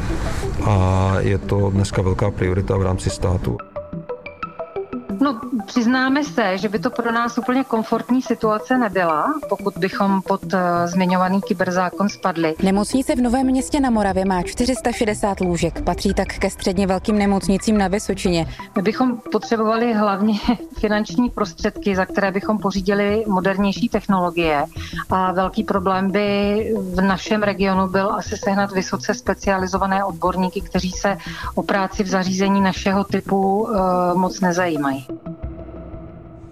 a 0.64 1.14
je 1.18 1.38
to 1.38 1.70
dneska 1.70 2.02
velká 2.02 2.30
priorita 2.30 2.76
v 2.76 2.82
rámci 2.82 3.10
státu. 3.10 3.56
No, 5.20 5.40
přiznáme 5.66 6.24
se, 6.24 6.58
že 6.58 6.68
by 6.68 6.78
to 6.78 6.90
pro 6.90 7.12
nás 7.12 7.38
úplně 7.38 7.64
komfortní 7.64 8.22
situace 8.22 8.78
nebyla, 8.78 9.34
pokud 9.48 9.78
bychom 9.78 10.22
pod 10.22 10.44
uh, 10.44 10.60
zmiňovaný 10.84 11.40
kyberzákon 11.40 12.08
spadli. 12.08 12.54
Nemocnice 12.62 13.14
v 13.14 13.20
Novém 13.20 13.46
městě 13.46 13.80
na 13.80 13.90
Moravě 13.90 14.24
má 14.24 14.42
460 14.42 15.40
lůžek, 15.40 15.82
patří 15.82 16.14
tak 16.14 16.28
ke 16.28 16.50
středně 16.50 16.86
velkým 16.86 17.18
nemocnicím 17.18 17.78
na 17.78 17.88
Vysočině. 17.88 18.46
My 18.76 18.82
bychom 18.82 19.16
potřebovali 19.32 19.94
hlavně 19.94 20.34
finanční 20.78 21.30
prostředky, 21.30 21.96
za 21.96 22.06
které 22.06 22.30
bychom 22.30 22.58
pořídili 22.58 23.24
modernější 23.26 23.88
technologie 23.88 24.64
a 25.10 25.32
velký 25.32 25.64
problém 25.64 26.10
by 26.10 26.74
v 26.94 27.00
našem 27.00 27.42
regionu 27.42 27.88
byl 27.88 28.14
asi 28.14 28.36
sehnat 28.36 28.72
vysoce 28.72 29.14
specializované 29.14 30.04
odborníky, 30.04 30.60
kteří 30.60 30.90
se 30.90 31.16
o 31.54 31.62
práci 31.62 32.02
v 32.02 32.08
zařízení 32.08 32.60
našeho 32.60 33.04
typu 33.04 33.62
uh, 33.62 33.70
moc 34.14 34.40
nezajímají. 34.40 34.99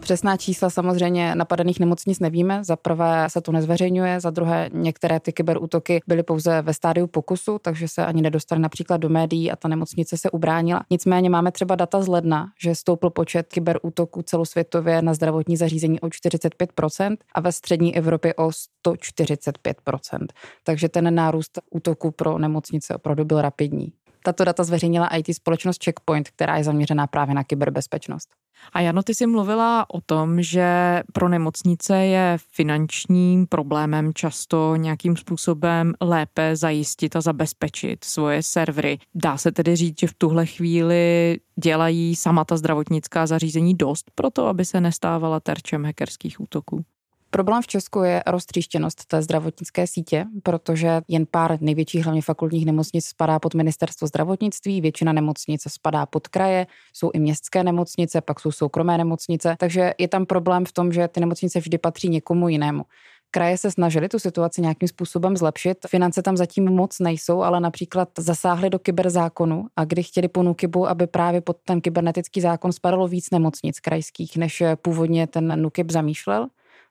Přesná 0.09 0.37
čísla 0.37 0.71
samozřejmě 0.71 1.35
napadených 1.35 1.81
nemocnic 1.81 2.19
nevíme. 2.21 2.65
Za 2.65 2.77
prvé 2.77 3.27
se 3.31 3.41
to 3.41 3.53
nezveřejňuje, 3.53 4.21
za 4.21 4.31
druhé 4.31 4.71
některé 4.73 5.21
ty 5.21 5.33
kyberútoky 5.33 6.01
byly 6.07 6.23
pouze 6.23 6.63
ve 6.63 6.75
stádiu 6.75 7.07
pokusu, 7.07 7.59
takže 7.59 7.89
se 7.89 8.07
ani 8.07 8.23
nedostaly 8.23 8.61
například 8.61 8.97
do 8.97 9.09
médií 9.09 9.51
a 9.51 9.57
ta 9.57 9.69
nemocnice 9.69 10.17
se 10.17 10.31
ubránila. 10.31 10.85
Nicméně 10.91 11.31
máme 11.31 11.53
třeba 11.53 11.75
data 11.75 12.03
z 12.03 12.09
ledna, 12.09 12.47
že 12.61 12.75
stoupl 12.75 13.11
počet 13.11 13.53
kyberútoků 13.53 14.23
celosvětově 14.23 15.03
na 15.03 15.15
zdravotní 15.15 15.57
zařízení 15.57 16.01
o 16.01 16.07
45% 16.07 17.17
a 17.33 17.41
ve 17.41 17.53
střední 17.53 17.97
Evropě 17.97 18.35
o 18.35 18.49
145%. 18.49 20.27
Takže 20.65 20.89
ten 20.89 21.15
nárůst 21.15 21.59
útoků 21.71 22.11
pro 22.11 22.39
nemocnice 22.39 22.95
opravdu 22.95 23.25
byl 23.25 23.43
rapidní. 23.43 23.93
Tato 24.23 24.45
data 24.45 24.65
zveřejnila 24.65 25.09
IT 25.09 25.35
společnost 25.37 25.85
Checkpoint, 25.85 26.29
která 26.29 26.57
je 26.57 26.65
zaměřená 26.65 27.07
právě 27.07 27.35
na 27.35 27.45
kyberbezpečnost. 27.45 28.29
A 28.73 28.81
Jano, 28.81 29.03
ty 29.03 29.15
jsi 29.15 29.27
mluvila 29.27 29.87
o 29.91 30.01
tom, 30.01 30.43
že 30.43 31.01
pro 31.13 31.29
nemocnice 31.29 31.97
je 31.97 32.39
finančním 32.53 33.47
problémem 33.47 34.15
často 34.15 34.77
nějakým 34.77 35.17
způsobem 35.17 35.93
lépe 36.01 36.57
zajistit 36.57 37.17
a 37.17 37.21
zabezpečit 37.21 38.05
svoje 38.05 38.43
servery. 38.43 38.99
Dá 39.15 39.37
se 39.37 39.53
tedy 39.53 39.77
říct, 39.77 40.01
že 40.01 40.07
v 40.07 40.15
tuhle 40.19 40.47
chvíli 40.47 41.37
dělají 41.65 42.17
sama 42.17 42.45
ta 42.45 42.57
zdravotnická 42.57 43.27
zařízení 43.27 43.75
dost 43.75 44.11
pro 44.15 44.31
to, 44.31 44.47
aby 44.47 44.65
se 44.65 44.81
nestávala 44.81 45.41
terčem 45.41 45.85
hackerských 45.85 46.41
útoků? 46.41 46.85
Problém 47.31 47.63
v 47.63 47.67
Česku 47.67 48.03
je 48.03 48.23
roztříštěnost 48.27 49.05
té 49.05 49.23
zdravotnické 49.23 49.87
sítě, 49.87 50.27
protože 50.43 51.01
jen 51.09 51.27
pár 51.31 51.63
největších, 51.63 52.05
hlavně 52.05 52.23
fakultních 52.23 52.67
nemocnic 52.67 53.07
spadá 53.07 53.39
pod 53.39 53.55
ministerstvo 53.55 54.07
zdravotnictví, 54.07 54.81
většina 54.81 55.13
nemocnic 55.13 55.63
spadá 55.69 56.07
pod 56.07 56.29
kraje, 56.29 56.67
jsou 56.93 57.11
i 57.15 57.19
městské 57.19 57.65
nemocnice, 57.65 58.21
pak 58.21 58.41
jsou 58.41 58.53
soukromé 58.53 58.99
nemocnice, 58.99 59.57
takže 59.59 59.95
je 59.99 60.09
tam 60.09 60.27
problém 60.27 60.65
v 60.65 60.73
tom, 60.73 60.93
že 60.93 61.09
ty 61.09 61.21
nemocnice 61.21 61.61
vždy 61.61 61.79
patří 61.79 62.09
někomu 62.09 62.49
jinému. 62.49 62.85
Kraje 63.31 63.59
se 63.59 63.71
snažili 63.71 64.09
tu 64.09 64.19
situaci 64.19 64.63
nějakým 64.63 64.89
způsobem 64.89 65.37
zlepšit. 65.37 65.79
Finance 65.87 66.23
tam 66.23 66.37
zatím 66.37 66.65
moc 66.65 66.99
nejsou, 67.01 67.43
ale 67.43 67.61
například 67.61 68.09
zasáhly 68.19 68.71
do 68.71 68.79
kyberzákonu 68.79 69.67
a 69.77 69.85
kdy 69.85 70.03
chtěli 70.03 70.29
po 70.29 70.43
NUKIBu, 70.43 70.89
aby 70.89 71.07
právě 71.07 71.41
pod 71.41 71.57
ten 71.65 71.81
kybernetický 71.81 72.41
zákon 72.41 72.73
spadalo 72.73 73.09
víc 73.09 73.31
nemocnic 73.31 73.81
krajských, 73.81 74.37
než 74.37 74.63
původně 74.83 75.27
ten 75.27 75.63
NUKIB 75.63 75.91
zamýšlel, 75.91 76.49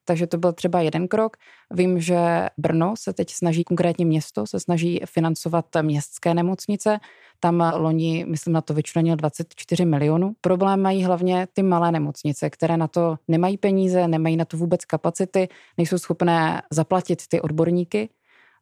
takže 0.07 0.27
to 0.27 0.37
byl 0.37 0.53
třeba 0.53 0.81
jeden 0.81 1.07
krok. 1.07 1.37
Vím, 1.71 1.99
že 1.99 2.17
Brno 2.57 2.93
se 2.97 3.13
teď 3.13 3.31
snaží, 3.31 3.63
konkrétně 3.63 4.05
město, 4.05 4.47
se 4.47 4.59
snaží 4.59 5.01
financovat 5.05 5.65
městské 5.81 6.33
nemocnice. 6.33 6.99
Tam 7.39 7.73
loni, 7.75 8.25
myslím, 8.27 8.53
na 8.53 8.61
to 8.61 8.73
vyčlenil 8.73 9.15
24 9.15 9.85
milionů. 9.85 10.33
Problém 10.41 10.81
mají 10.81 11.03
hlavně 11.03 11.47
ty 11.53 11.63
malé 11.63 11.91
nemocnice, 11.91 12.49
které 12.49 12.77
na 12.77 12.87
to 12.87 13.15
nemají 13.27 13.57
peníze, 13.57 14.07
nemají 14.07 14.37
na 14.37 14.45
to 14.45 14.57
vůbec 14.57 14.85
kapacity, 14.85 15.47
nejsou 15.77 15.97
schopné 15.97 16.61
zaplatit 16.71 17.27
ty 17.27 17.41
odborníky 17.41 18.09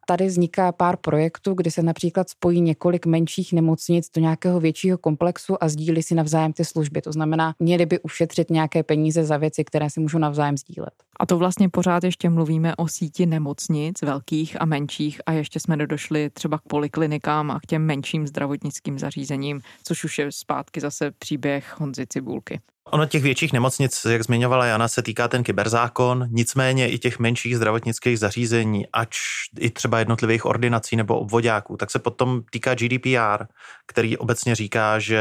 tady 0.06 0.26
vzniká 0.26 0.72
pár 0.72 0.96
projektů, 0.96 1.54
kdy 1.54 1.70
se 1.70 1.82
například 1.82 2.28
spojí 2.28 2.60
několik 2.60 3.06
menších 3.06 3.52
nemocnic 3.52 4.10
do 4.14 4.20
nějakého 4.20 4.60
většího 4.60 4.98
komplexu 4.98 5.64
a 5.64 5.68
sdílí 5.68 6.02
si 6.02 6.14
navzájem 6.14 6.52
ty 6.52 6.64
služby. 6.64 7.02
To 7.02 7.12
znamená, 7.12 7.54
měli 7.58 7.86
by 7.86 8.00
ušetřit 8.00 8.50
nějaké 8.50 8.82
peníze 8.82 9.24
za 9.24 9.36
věci, 9.36 9.64
které 9.64 9.90
si 9.90 10.00
můžou 10.00 10.18
navzájem 10.18 10.56
sdílet. 10.56 10.94
A 11.20 11.26
to 11.26 11.38
vlastně 11.38 11.68
pořád 11.68 12.04
ještě 12.04 12.30
mluvíme 12.30 12.76
o 12.76 12.88
síti 12.88 13.26
nemocnic, 13.26 14.02
velkých 14.02 14.60
a 14.60 14.64
menších, 14.64 15.20
a 15.26 15.32
ještě 15.32 15.60
jsme 15.60 15.76
nedošli 15.76 16.30
třeba 16.30 16.58
k 16.58 16.62
poliklinikám 16.62 17.50
a 17.50 17.60
k 17.60 17.66
těm 17.66 17.82
menším 17.82 18.26
zdravotnickým 18.26 18.98
zařízením, 18.98 19.60
což 19.84 20.04
už 20.04 20.18
je 20.18 20.32
zpátky 20.32 20.80
zase 20.80 21.10
příběh 21.10 21.74
Honzy 21.78 22.06
Cibulky. 22.06 22.60
Ono 22.90 23.06
těch 23.06 23.22
větších 23.22 23.52
nemocnic, 23.52 24.06
jak 24.10 24.22
zmiňovala 24.22 24.66
Jana, 24.66 24.88
se 24.88 25.02
týká 25.02 25.28
ten 25.28 25.42
kyberzákon, 25.42 26.26
nicméně 26.30 26.90
i 26.90 26.98
těch 26.98 27.18
menších 27.18 27.56
zdravotnických 27.56 28.18
zařízení, 28.18 28.86
ač 28.92 29.18
i 29.58 29.70
třeba 29.70 29.98
jednotlivých 29.98 30.44
ordinací 30.44 30.96
nebo 30.96 31.18
obvodáků, 31.18 31.76
tak 31.76 31.90
se 31.90 31.98
potom 31.98 32.42
týká 32.50 32.74
GDPR, 32.74 33.44
který 33.86 34.16
obecně 34.16 34.54
říká, 34.54 34.98
že 34.98 35.20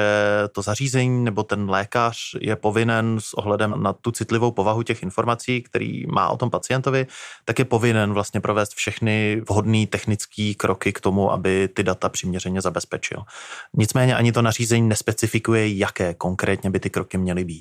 to 0.51 0.61
zařízení 0.61 1.23
nebo 1.23 1.43
ten 1.43 1.69
lékař 1.69 2.17
je 2.41 2.55
povinen 2.55 3.17
s 3.19 3.33
ohledem 3.33 3.83
na 3.83 3.93
tu 3.93 4.11
citlivou 4.11 4.51
povahu 4.51 4.83
těch 4.83 5.03
informací, 5.03 5.61
který 5.61 6.07
má 6.07 6.29
o 6.29 6.37
tom 6.37 6.49
pacientovi, 6.49 7.07
tak 7.45 7.59
je 7.59 7.65
povinen 7.65 8.13
vlastně 8.13 8.41
provést 8.41 8.73
všechny 8.73 9.41
vhodné 9.49 9.87
technické 9.87 10.53
kroky 10.57 10.93
k 10.93 11.01
tomu, 11.01 11.31
aby 11.31 11.67
ty 11.67 11.83
data 11.83 12.09
přiměřeně 12.09 12.61
zabezpečil. 12.61 13.23
Nicméně 13.73 14.15
ani 14.15 14.31
to 14.31 14.41
nařízení 14.41 14.89
nespecifikuje, 14.89 15.77
jaké 15.77 16.13
konkrétně 16.13 16.69
by 16.69 16.79
ty 16.79 16.89
kroky 16.89 17.17
měly 17.17 17.43
být. 17.43 17.54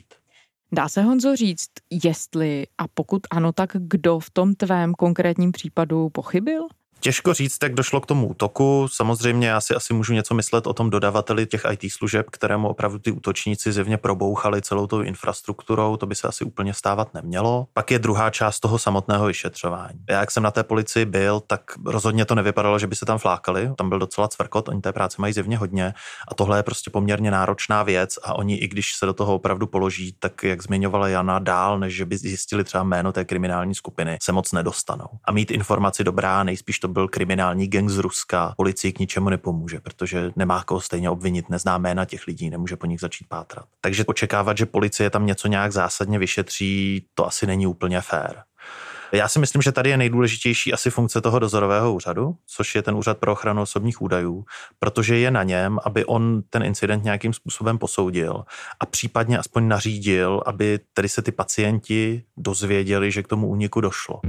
Dá 0.75 0.89
se 0.89 1.03
Honzo 1.03 1.37
říct, 1.37 1.71
jestli 2.05 2.67
a 2.79 2.89
pokud 2.89 3.21
ano, 3.31 3.53
tak 3.53 3.71
kdo 3.79 4.21
v 4.21 4.31
tom 4.31 4.55
tvém 4.55 4.95
konkrétním 4.95 5.53
případu 5.53 6.11
pochybil? 6.11 6.69
Těžko 7.05 7.35
říct, 7.35 7.59
jak 7.63 7.75
došlo 7.75 8.01
k 8.01 8.07
tomu 8.07 8.29
útoku. 8.29 8.89
Samozřejmě 8.93 9.49
já 9.49 9.61
si 9.61 9.75
asi 9.75 9.95
můžu 9.95 10.13
něco 10.13 10.35
myslet 10.35 10.67
o 10.67 10.73
tom 10.73 10.91
dodavateli 10.91 11.47
těch 11.47 11.63
IT 11.73 11.93
služeb, 11.93 12.27
kterému 12.31 12.69
opravdu 12.69 12.99
ty 12.99 13.11
útočníci 13.11 13.73
zjevně 13.73 13.97
probouchali 13.97 14.63
celou 14.63 14.87
tou 14.87 15.01
infrastrukturou, 15.01 15.97
to 15.97 16.07
by 16.07 16.15
se 16.15 16.29
asi 16.29 16.45
úplně 16.45 16.75
stávat 16.75 17.15
nemělo. 17.15 17.67
Pak 17.73 17.91
je 17.91 17.99
druhá 17.99 18.31
část 18.31 18.61
toho 18.61 18.79
samotného 18.79 19.27
vyšetřování. 19.27 19.99
Já, 20.11 20.21
jak 20.21 20.31
jsem 20.31 20.43
na 20.43 20.51
té 20.51 20.63
policii 20.63 21.05
byl, 21.05 21.41
tak 21.41 21.61
rozhodně 21.87 22.25
to 22.25 22.35
nevypadalo, 22.35 22.79
že 22.79 22.87
by 22.87 22.97
se 22.97 23.07
tam 23.07 23.19
flákali. 23.19 23.71
Tam 23.77 23.89
byl 23.89 23.99
docela 23.99 24.29
cvrkot, 24.29 24.69
oni 24.69 24.81
té 24.81 24.93
práce 24.93 25.17
mají 25.19 25.33
zjevně 25.33 25.59
hodně 25.59 25.95
a 26.29 26.35
tohle 26.35 26.59
je 26.59 26.63
prostě 26.63 26.91
poměrně 26.91 27.31
náročná 27.31 27.83
věc 27.83 28.19
a 28.23 28.35
oni, 28.35 28.57
i 28.57 28.69
když 28.69 28.95
se 28.95 29.07
do 29.07 29.13
toho 29.13 29.35
opravdu 29.35 29.67
položí, 29.67 30.17
tak 30.19 30.43
jak 30.43 30.63
zmiňovala 30.63 31.09
Jana, 31.09 31.39
dál, 31.39 31.79
než 31.79 31.95
že 31.95 32.05
by 32.05 32.17
zjistili 32.17 32.65
třeba 32.65 32.85
jméno 32.85 33.13
té 33.13 33.25
kriminální 33.25 33.75
skupiny, 33.75 34.19
se 34.23 34.33
moc 34.33 34.53
nedostanou. 34.53 35.09
A 35.25 35.33
mít 35.33 35.51
informaci 35.51 36.05
dobrá, 36.05 36.45
nejspíš 36.45 36.79
to 36.79 36.94
byl 36.95 37.09
kriminální 37.09 37.69
gang 37.69 37.91
z 37.91 37.99
Ruska, 37.99 38.55
policii 38.57 38.93
k 38.93 38.99
ničemu 38.99 39.29
nepomůže, 39.29 39.81
protože 39.81 40.31
nemá 40.37 40.65
koho 40.65 40.81
stejně 40.81 41.11
obvinit, 41.11 41.49
nezná 41.49 41.79
jména 41.79 42.05
těch 42.05 42.27
lidí, 42.27 42.51
nemůže 42.51 42.77
po 42.77 42.87
nich 42.87 43.01
začít 43.01 43.29
pátrat. 43.29 43.65
Takže 43.81 44.05
očekávat, 44.05 44.59
že 44.59 44.67
policie 44.67 45.11
tam 45.11 45.27
něco 45.27 45.49
nějak 45.49 45.73
zásadně 45.73 46.19
vyšetří, 46.19 47.07
to 47.15 47.27
asi 47.27 47.47
není 47.47 47.67
úplně 47.67 48.01
fér. 48.01 48.43
Já 49.13 49.29
si 49.29 49.39
myslím, 49.39 49.63
že 49.63 49.73
tady 49.73 49.91
je 49.91 49.97
nejdůležitější 49.97 50.73
asi 50.73 50.91
funkce 50.91 51.21
toho 51.21 51.39
dozorového 51.39 51.95
úřadu, 51.95 52.37
což 52.47 52.75
je 52.75 52.83
ten 52.83 52.95
úřad 52.95 53.19
pro 53.19 53.33
ochranu 53.33 53.63
osobních 53.63 54.03
údajů, 54.03 54.45
protože 54.79 55.19
je 55.19 55.31
na 55.31 55.43
něm, 55.43 55.79
aby 55.85 56.05
on 56.05 56.43
ten 56.51 56.63
incident 56.63 57.05
nějakým 57.05 57.33
způsobem 57.33 57.79
posoudil 57.79 58.45
a 58.81 58.87
případně 58.87 59.39
aspoň 59.39 59.69
nařídil, 59.69 60.43
aby 60.47 60.81
tedy 60.93 61.09
se 61.09 61.23
ty 61.23 61.33
pacienti 61.33 62.23
dozvěděli, 62.37 63.11
že 63.11 63.23
k 63.23 63.29
tomu 63.29 63.49
úniku 63.49 63.81
došlo. 63.81 64.21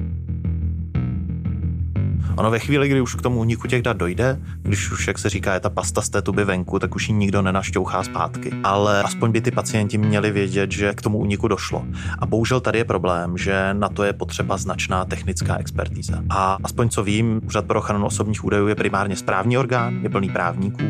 Ono 2.38 2.52
ve 2.52 2.60
chvíli, 2.60 2.90
kdy 2.90 3.02
už 3.02 3.16
k 3.16 3.22
tomu 3.22 3.40
úniku 3.40 3.68
těch 3.68 3.82
dat 3.82 3.98
dojde, 3.98 4.40
když 4.62 4.92
už, 4.92 5.08
jak 5.08 5.20
se 5.20 5.30
říká, 5.30 5.54
je 5.54 5.60
ta 5.60 5.70
pasta 5.70 6.02
z 6.02 6.10
té 6.10 6.22
tuby 6.22 6.46
venku, 6.46 6.80
tak 6.80 6.96
už 6.96 7.10
ji 7.10 7.16
nikdo 7.16 7.42
nenašťouchá 7.42 8.04
zpátky. 8.04 8.52
Ale 8.64 9.04
aspoň 9.04 9.32
by 9.32 9.42
ty 9.42 9.52
pacienti 9.52 9.98
měli 9.98 10.32
vědět, 10.32 10.72
že 10.72 10.94
k 10.94 11.02
tomu 11.02 11.18
úniku 11.18 11.48
došlo. 11.48 11.86
A 12.20 12.26
bohužel 12.26 12.60
tady 12.60 12.78
je 12.78 12.86
problém, 12.86 13.38
že 13.38 13.70
na 13.74 13.90
to 13.90 14.04
je 14.04 14.14
potřeba 14.14 14.58
značná 14.58 15.06
technická 15.06 15.58
expertíza. 15.58 16.24
A 16.30 16.58
aspoň 16.64 16.90
co 16.90 17.04
vím, 17.04 17.42
Úřad 17.46 17.66
pro 17.66 17.80
ochranu 17.80 18.06
osobních 18.06 18.44
údajů 18.44 18.68
je 18.68 18.76
primárně 18.76 19.16
správní 19.16 19.58
orgán, 19.58 20.00
je 20.04 20.10
plný 20.10 20.30
právníků, 20.30 20.84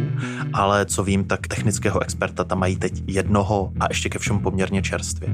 ale 0.54 0.86
co 0.86 1.04
vím, 1.04 1.24
tak 1.24 1.48
technického 1.48 2.02
experta 2.02 2.44
tam 2.44 2.60
mají 2.60 2.76
teď 2.76 3.04
jednoho 3.08 3.72
a 3.80 3.86
ještě 3.90 4.10
ke 4.10 4.20
všemu 4.20 4.40
poměrně 4.40 4.82
čerstvě. 4.82 5.30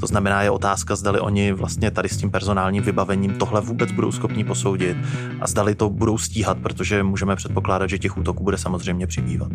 To 0.00 0.06
znamená, 0.06 0.42
je 0.42 0.50
otázka, 0.50 0.96
zdali 0.96 1.20
oni 1.20 1.52
vlastně 1.52 1.90
tady 1.90 2.08
s 2.08 2.16
tím 2.16 2.30
personálním 2.30 2.82
vybavením 2.82 3.34
tohle 3.34 3.60
vůbec 3.60 3.92
budou 3.92 4.12
schopni 4.12 4.44
posoudit 4.44 4.96
a 5.40 5.49
zdali 5.50 5.74
to 5.74 5.90
budou 5.90 6.18
stíhat, 6.18 6.58
protože 6.58 7.02
můžeme 7.02 7.36
předpokládat, 7.36 7.90
že 7.90 7.98
těch 7.98 8.18
útoků 8.18 8.44
bude 8.44 8.58
samozřejmě 8.58 9.06
přibývat. 9.06 9.52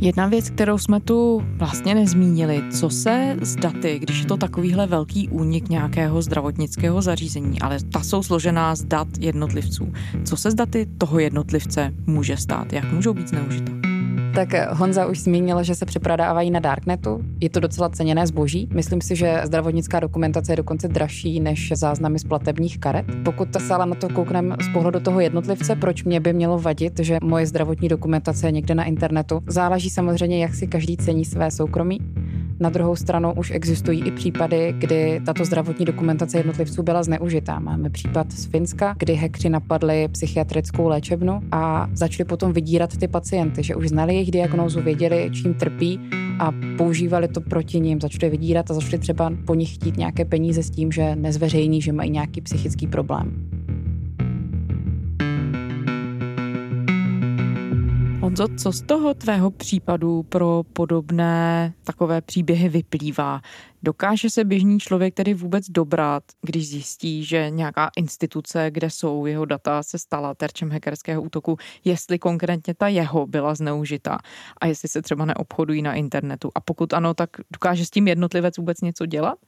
Jedna 0.00 0.26
věc, 0.26 0.50
kterou 0.50 0.78
jsme 0.78 1.00
tu 1.00 1.42
vlastně 1.56 1.94
nezmínili, 1.94 2.62
co 2.70 2.90
se 2.90 3.36
s 3.40 3.56
daty, 3.56 3.98
když 3.98 4.20
je 4.20 4.26
to 4.26 4.36
takovýhle 4.36 4.86
velký 4.86 5.28
únik 5.28 5.68
nějakého 5.68 6.22
zdravotnického 6.22 7.02
zařízení, 7.02 7.60
ale 7.60 7.78
ta 7.92 8.00
jsou 8.00 8.22
složená 8.22 8.74
z 8.74 8.84
dat 8.84 9.08
jednotlivců. 9.18 9.92
Co 10.24 10.36
se 10.36 10.50
s 10.50 10.54
daty 10.54 10.86
toho 10.98 11.18
jednotlivce 11.18 11.94
může 12.06 12.36
stát? 12.36 12.72
Jak 12.72 12.92
můžou 12.92 13.14
být 13.14 13.28
zneužita? 13.28 13.81
Tak 14.34 14.48
Honza 14.70 15.06
už 15.06 15.20
zmínil, 15.20 15.62
že 15.62 15.74
se 15.74 15.86
přeprodávají 15.86 16.50
na 16.50 16.60
Darknetu. 16.60 17.20
Je 17.40 17.50
to 17.50 17.60
docela 17.60 17.88
ceněné 17.88 18.26
zboží. 18.26 18.68
Myslím 18.74 19.00
si, 19.00 19.16
že 19.16 19.40
zdravotnická 19.44 20.00
dokumentace 20.00 20.52
je 20.52 20.56
dokonce 20.56 20.88
dražší 20.88 21.40
než 21.40 21.72
záznamy 21.74 22.18
z 22.18 22.24
platebních 22.24 22.78
karet. 22.78 23.06
Pokud 23.24 23.48
se 23.58 23.74
ale 23.74 23.86
na 23.86 23.94
to 23.94 24.08
koukneme 24.08 24.56
z 24.60 24.72
pohledu 24.72 25.00
toho 25.00 25.20
jednotlivce, 25.20 25.76
proč 25.76 26.04
mě 26.04 26.20
by 26.20 26.32
mělo 26.32 26.58
vadit, 26.58 26.98
že 26.98 27.18
moje 27.22 27.46
zdravotní 27.46 27.88
dokumentace 27.88 28.46
je 28.46 28.52
někde 28.52 28.74
na 28.74 28.84
internetu, 28.84 29.40
záleží 29.46 29.90
samozřejmě, 29.90 30.42
jak 30.42 30.54
si 30.54 30.66
každý 30.66 30.96
cení 30.96 31.24
své 31.24 31.50
soukromí. 31.50 31.98
Na 32.60 32.70
druhou 32.70 32.96
stranu 32.96 33.32
už 33.36 33.50
existují 33.50 34.02
i 34.06 34.10
případy, 34.10 34.74
kdy 34.78 35.20
tato 35.26 35.44
zdravotní 35.44 35.84
dokumentace 35.84 36.38
jednotlivců 36.38 36.82
byla 36.82 37.02
zneužitá. 37.02 37.58
Máme 37.58 37.90
případ 37.90 38.32
z 38.32 38.46
Finska, 38.46 38.94
kdy 38.98 39.14
hekři 39.14 39.48
napadli 39.48 40.08
psychiatrickou 40.08 40.88
léčebnu 40.88 41.40
a 41.52 41.88
začali 41.92 42.24
potom 42.24 42.52
vydírat 42.52 42.96
ty 42.96 43.08
pacienty, 43.08 43.62
že 43.62 43.74
už 43.74 43.88
znali 43.88 44.14
jejich 44.14 44.30
diagnózu, 44.30 44.82
věděli, 44.82 45.30
čím 45.32 45.54
trpí 45.54 46.00
a 46.38 46.52
používali 46.78 47.28
to 47.28 47.40
proti 47.40 47.80
ním, 47.80 48.00
začali 48.00 48.30
vydírat 48.30 48.70
a 48.70 48.74
začali 48.74 48.98
třeba 48.98 49.32
po 49.46 49.54
nich 49.54 49.74
chtít 49.74 49.96
nějaké 49.96 50.24
peníze 50.24 50.62
s 50.62 50.70
tím, 50.70 50.92
že 50.92 51.16
nezveřejní, 51.16 51.82
že 51.82 51.92
mají 51.92 52.10
nějaký 52.10 52.40
psychický 52.40 52.86
problém. 52.86 53.61
Honzo, 58.22 58.46
co 58.62 58.72
z 58.72 58.82
toho 58.82 59.14
tvého 59.14 59.50
případu 59.50 60.22
pro 60.22 60.62
podobné 60.72 61.74
takové 61.84 62.20
příběhy 62.20 62.68
vyplývá? 62.68 63.40
Dokáže 63.82 64.30
se 64.30 64.44
běžný 64.44 64.80
člověk 64.80 65.14
tedy 65.14 65.34
vůbec 65.34 65.70
dobrat, 65.70 66.22
když 66.42 66.68
zjistí, 66.68 67.24
že 67.24 67.50
nějaká 67.50 67.90
instituce, 67.96 68.70
kde 68.70 68.90
jsou 68.90 69.26
jeho 69.26 69.44
data, 69.44 69.82
se 69.82 69.98
stala 69.98 70.34
terčem 70.34 70.70
hackerského 70.70 71.22
útoku, 71.22 71.56
jestli 71.84 72.18
konkrétně 72.18 72.74
ta 72.74 72.88
jeho 72.88 73.26
byla 73.26 73.54
zneužita 73.54 74.18
a 74.60 74.66
jestli 74.66 74.88
se 74.88 75.02
třeba 75.02 75.24
neobchodují 75.24 75.82
na 75.82 75.94
internetu. 75.94 76.50
A 76.54 76.60
pokud 76.60 76.92
ano, 76.92 77.14
tak 77.14 77.30
dokáže 77.52 77.86
s 77.86 77.90
tím 77.90 78.08
jednotlivec 78.08 78.58
vůbec 78.58 78.80
něco 78.80 79.06
dělat? 79.06 79.38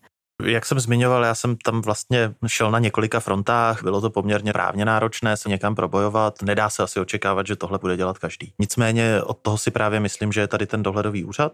Jak 0.42 0.66
jsem 0.66 0.80
zmiňoval, 0.80 1.24
já 1.24 1.34
jsem 1.34 1.56
tam 1.56 1.82
vlastně 1.82 2.34
šel 2.46 2.70
na 2.70 2.78
několika 2.78 3.20
frontách, 3.20 3.82
bylo 3.82 4.00
to 4.00 4.10
poměrně 4.10 4.52
právně 4.52 4.84
náročné 4.84 5.36
se 5.36 5.48
někam 5.48 5.74
probojovat, 5.74 6.42
nedá 6.42 6.70
se 6.70 6.82
asi 6.82 7.00
očekávat, 7.00 7.46
že 7.46 7.56
tohle 7.56 7.78
bude 7.78 7.96
dělat 7.96 8.18
každý. 8.18 8.52
Nicméně 8.58 9.22
od 9.22 9.38
toho 9.38 9.58
si 9.58 9.70
právě 9.70 10.00
myslím, 10.00 10.32
že 10.32 10.40
je 10.40 10.48
tady 10.48 10.66
ten 10.66 10.82
dohledový 10.82 11.24
úřad, 11.24 11.52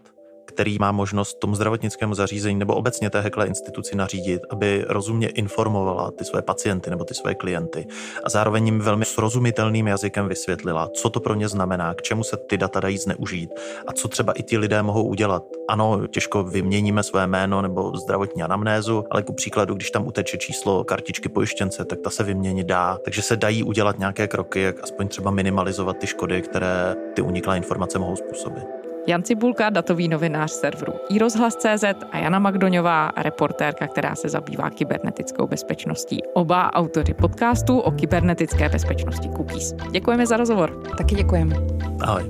který 0.51 0.77
má 0.79 0.91
možnost 0.91 1.39
tomu 1.39 1.55
zdravotnickému 1.55 2.13
zařízení 2.13 2.59
nebo 2.59 2.75
obecně 2.75 3.09
té 3.09 3.21
hekle 3.21 3.47
instituci 3.47 3.95
nařídit, 3.95 4.41
aby 4.49 4.85
rozumně 4.87 5.27
informovala 5.27 6.11
ty 6.11 6.25
své 6.25 6.41
pacienty 6.41 6.89
nebo 6.89 7.03
ty 7.03 7.13
své 7.13 7.35
klienty 7.35 7.87
a 8.23 8.29
zároveň 8.29 8.65
jim 8.65 8.79
velmi 8.79 9.05
srozumitelným 9.05 9.87
jazykem 9.87 10.27
vysvětlila, 10.27 10.89
co 10.93 11.09
to 11.09 11.19
pro 11.19 11.35
ně 11.35 11.47
znamená, 11.47 11.93
k 11.93 12.01
čemu 12.01 12.23
se 12.23 12.37
ty 12.37 12.57
data 12.57 12.79
dají 12.79 12.97
zneužít 12.97 13.49
a 13.87 13.93
co 13.93 14.07
třeba 14.07 14.33
i 14.33 14.43
ti 14.43 14.57
lidé 14.57 14.83
mohou 14.83 15.03
udělat. 15.03 15.43
Ano, 15.69 16.07
těžko 16.07 16.43
vyměníme 16.43 17.03
své 17.03 17.27
jméno 17.27 17.61
nebo 17.61 17.97
zdravotní 17.97 18.43
anamnézu, 18.43 19.05
ale 19.11 19.23
ku 19.23 19.33
příkladu, 19.33 19.75
když 19.75 19.91
tam 19.91 20.07
uteče 20.07 20.37
číslo 20.37 20.83
kartičky 20.83 21.29
pojištěnce, 21.29 21.85
tak 21.85 21.99
ta 21.99 22.09
se 22.09 22.23
vyměnit 22.23 22.67
dá. 22.67 22.97
Takže 23.03 23.21
se 23.21 23.37
dají 23.37 23.63
udělat 23.63 23.99
nějaké 23.99 24.27
kroky, 24.27 24.61
jak 24.61 24.83
aspoň 24.83 25.07
třeba 25.07 25.31
minimalizovat 25.31 25.97
ty 25.97 26.07
škody, 26.07 26.41
které 26.41 26.95
ty 27.15 27.21
uniklé 27.21 27.57
informace 27.57 27.99
mohou 27.99 28.15
způsobit. 28.15 28.80
Jan 29.07 29.23
Cibulka, 29.23 29.69
datový 29.69 30.07
novinář 30.07 30.51
serveru 30.51 30.93
iRozhlas.cz 31.09 31.83
a 32.11 32.17
Jana 32.17 32.39
Magdoňová, 32.39 33.11
reportérka, 33.17 33.87
která 33.87 34.15
se 34.15 34.29
zabývá 34.29 34.69
kybernetickou 34.69 35.47
bezpečností. 35.47 36.23
Oba 36.33 36.73
autory 36.73 37.13
podcastu 37.13 37.79
o 37.79 37.91
kybernetické 37.91 38.69
bezpečnosti 38.69 39.29
cookies. 39.29 39.73
Děkujeme 39.91 40.25
za 40.25 40.37
rozhovor. 40.37 40.83
Taky 40.97 41.15
děkujeme. 41.15 41.55
Ahoj. 42.01 42.23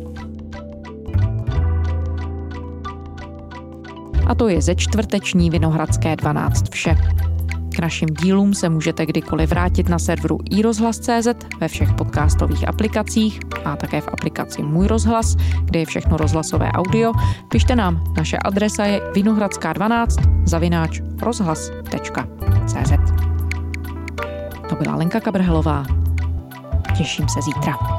A 4.28 4.36
to 4.36 4.48
je 4.48 4.62
ze 4.62 4.76
čtvrteční 4.76 5.50
Vinohradské 5.50 6.16
12 6.16 6.70
vše. 6.70 6.96
K 7.76 7.80
našim 7.80 8.10
dílům 8.10 8.54
se 8.54 8.70
můžete 8.70 9.06
kdykoliv 9.06 9.50
vrátit 9.50 9.90
na 9.90 10.00
serveru 10.00 10.38
iRozhlas.cz 10.50 11.28
ve 11.60 11.68
všech 11.68 11.94
podcastových 11.94 12.68
aplikacích 12.68 13.40
a 13.66 13.76
také 13.76 14.02
v 14.02 14.08
aplikaci 14.08 14.64
Můj 14.64 14.88
rozhlas, 14.88 15.36
kde 15.64 15.80
je 15.80 15.86
všechno 15.86 16.18
rozhlasové 16.18 16.72
audio. 16.72 17.12
Pište 17.52 17.76
nám, 17.76 18.04
naše 18.18 18.38
adresa 18.38 18.86
je 18.86 19.02
vinohradská12 19.14 20.08
zavináč 20.46 21.02
rozhlas.cz 21.22 22.92
To 24.70 24.76
byla 24.76 24.96
Lenka 24.96 25.20
Kabrhelová. 25.20 25.86
Těším 26.98 27.30
se 27.30 27.42
zítra. 27.42 27.91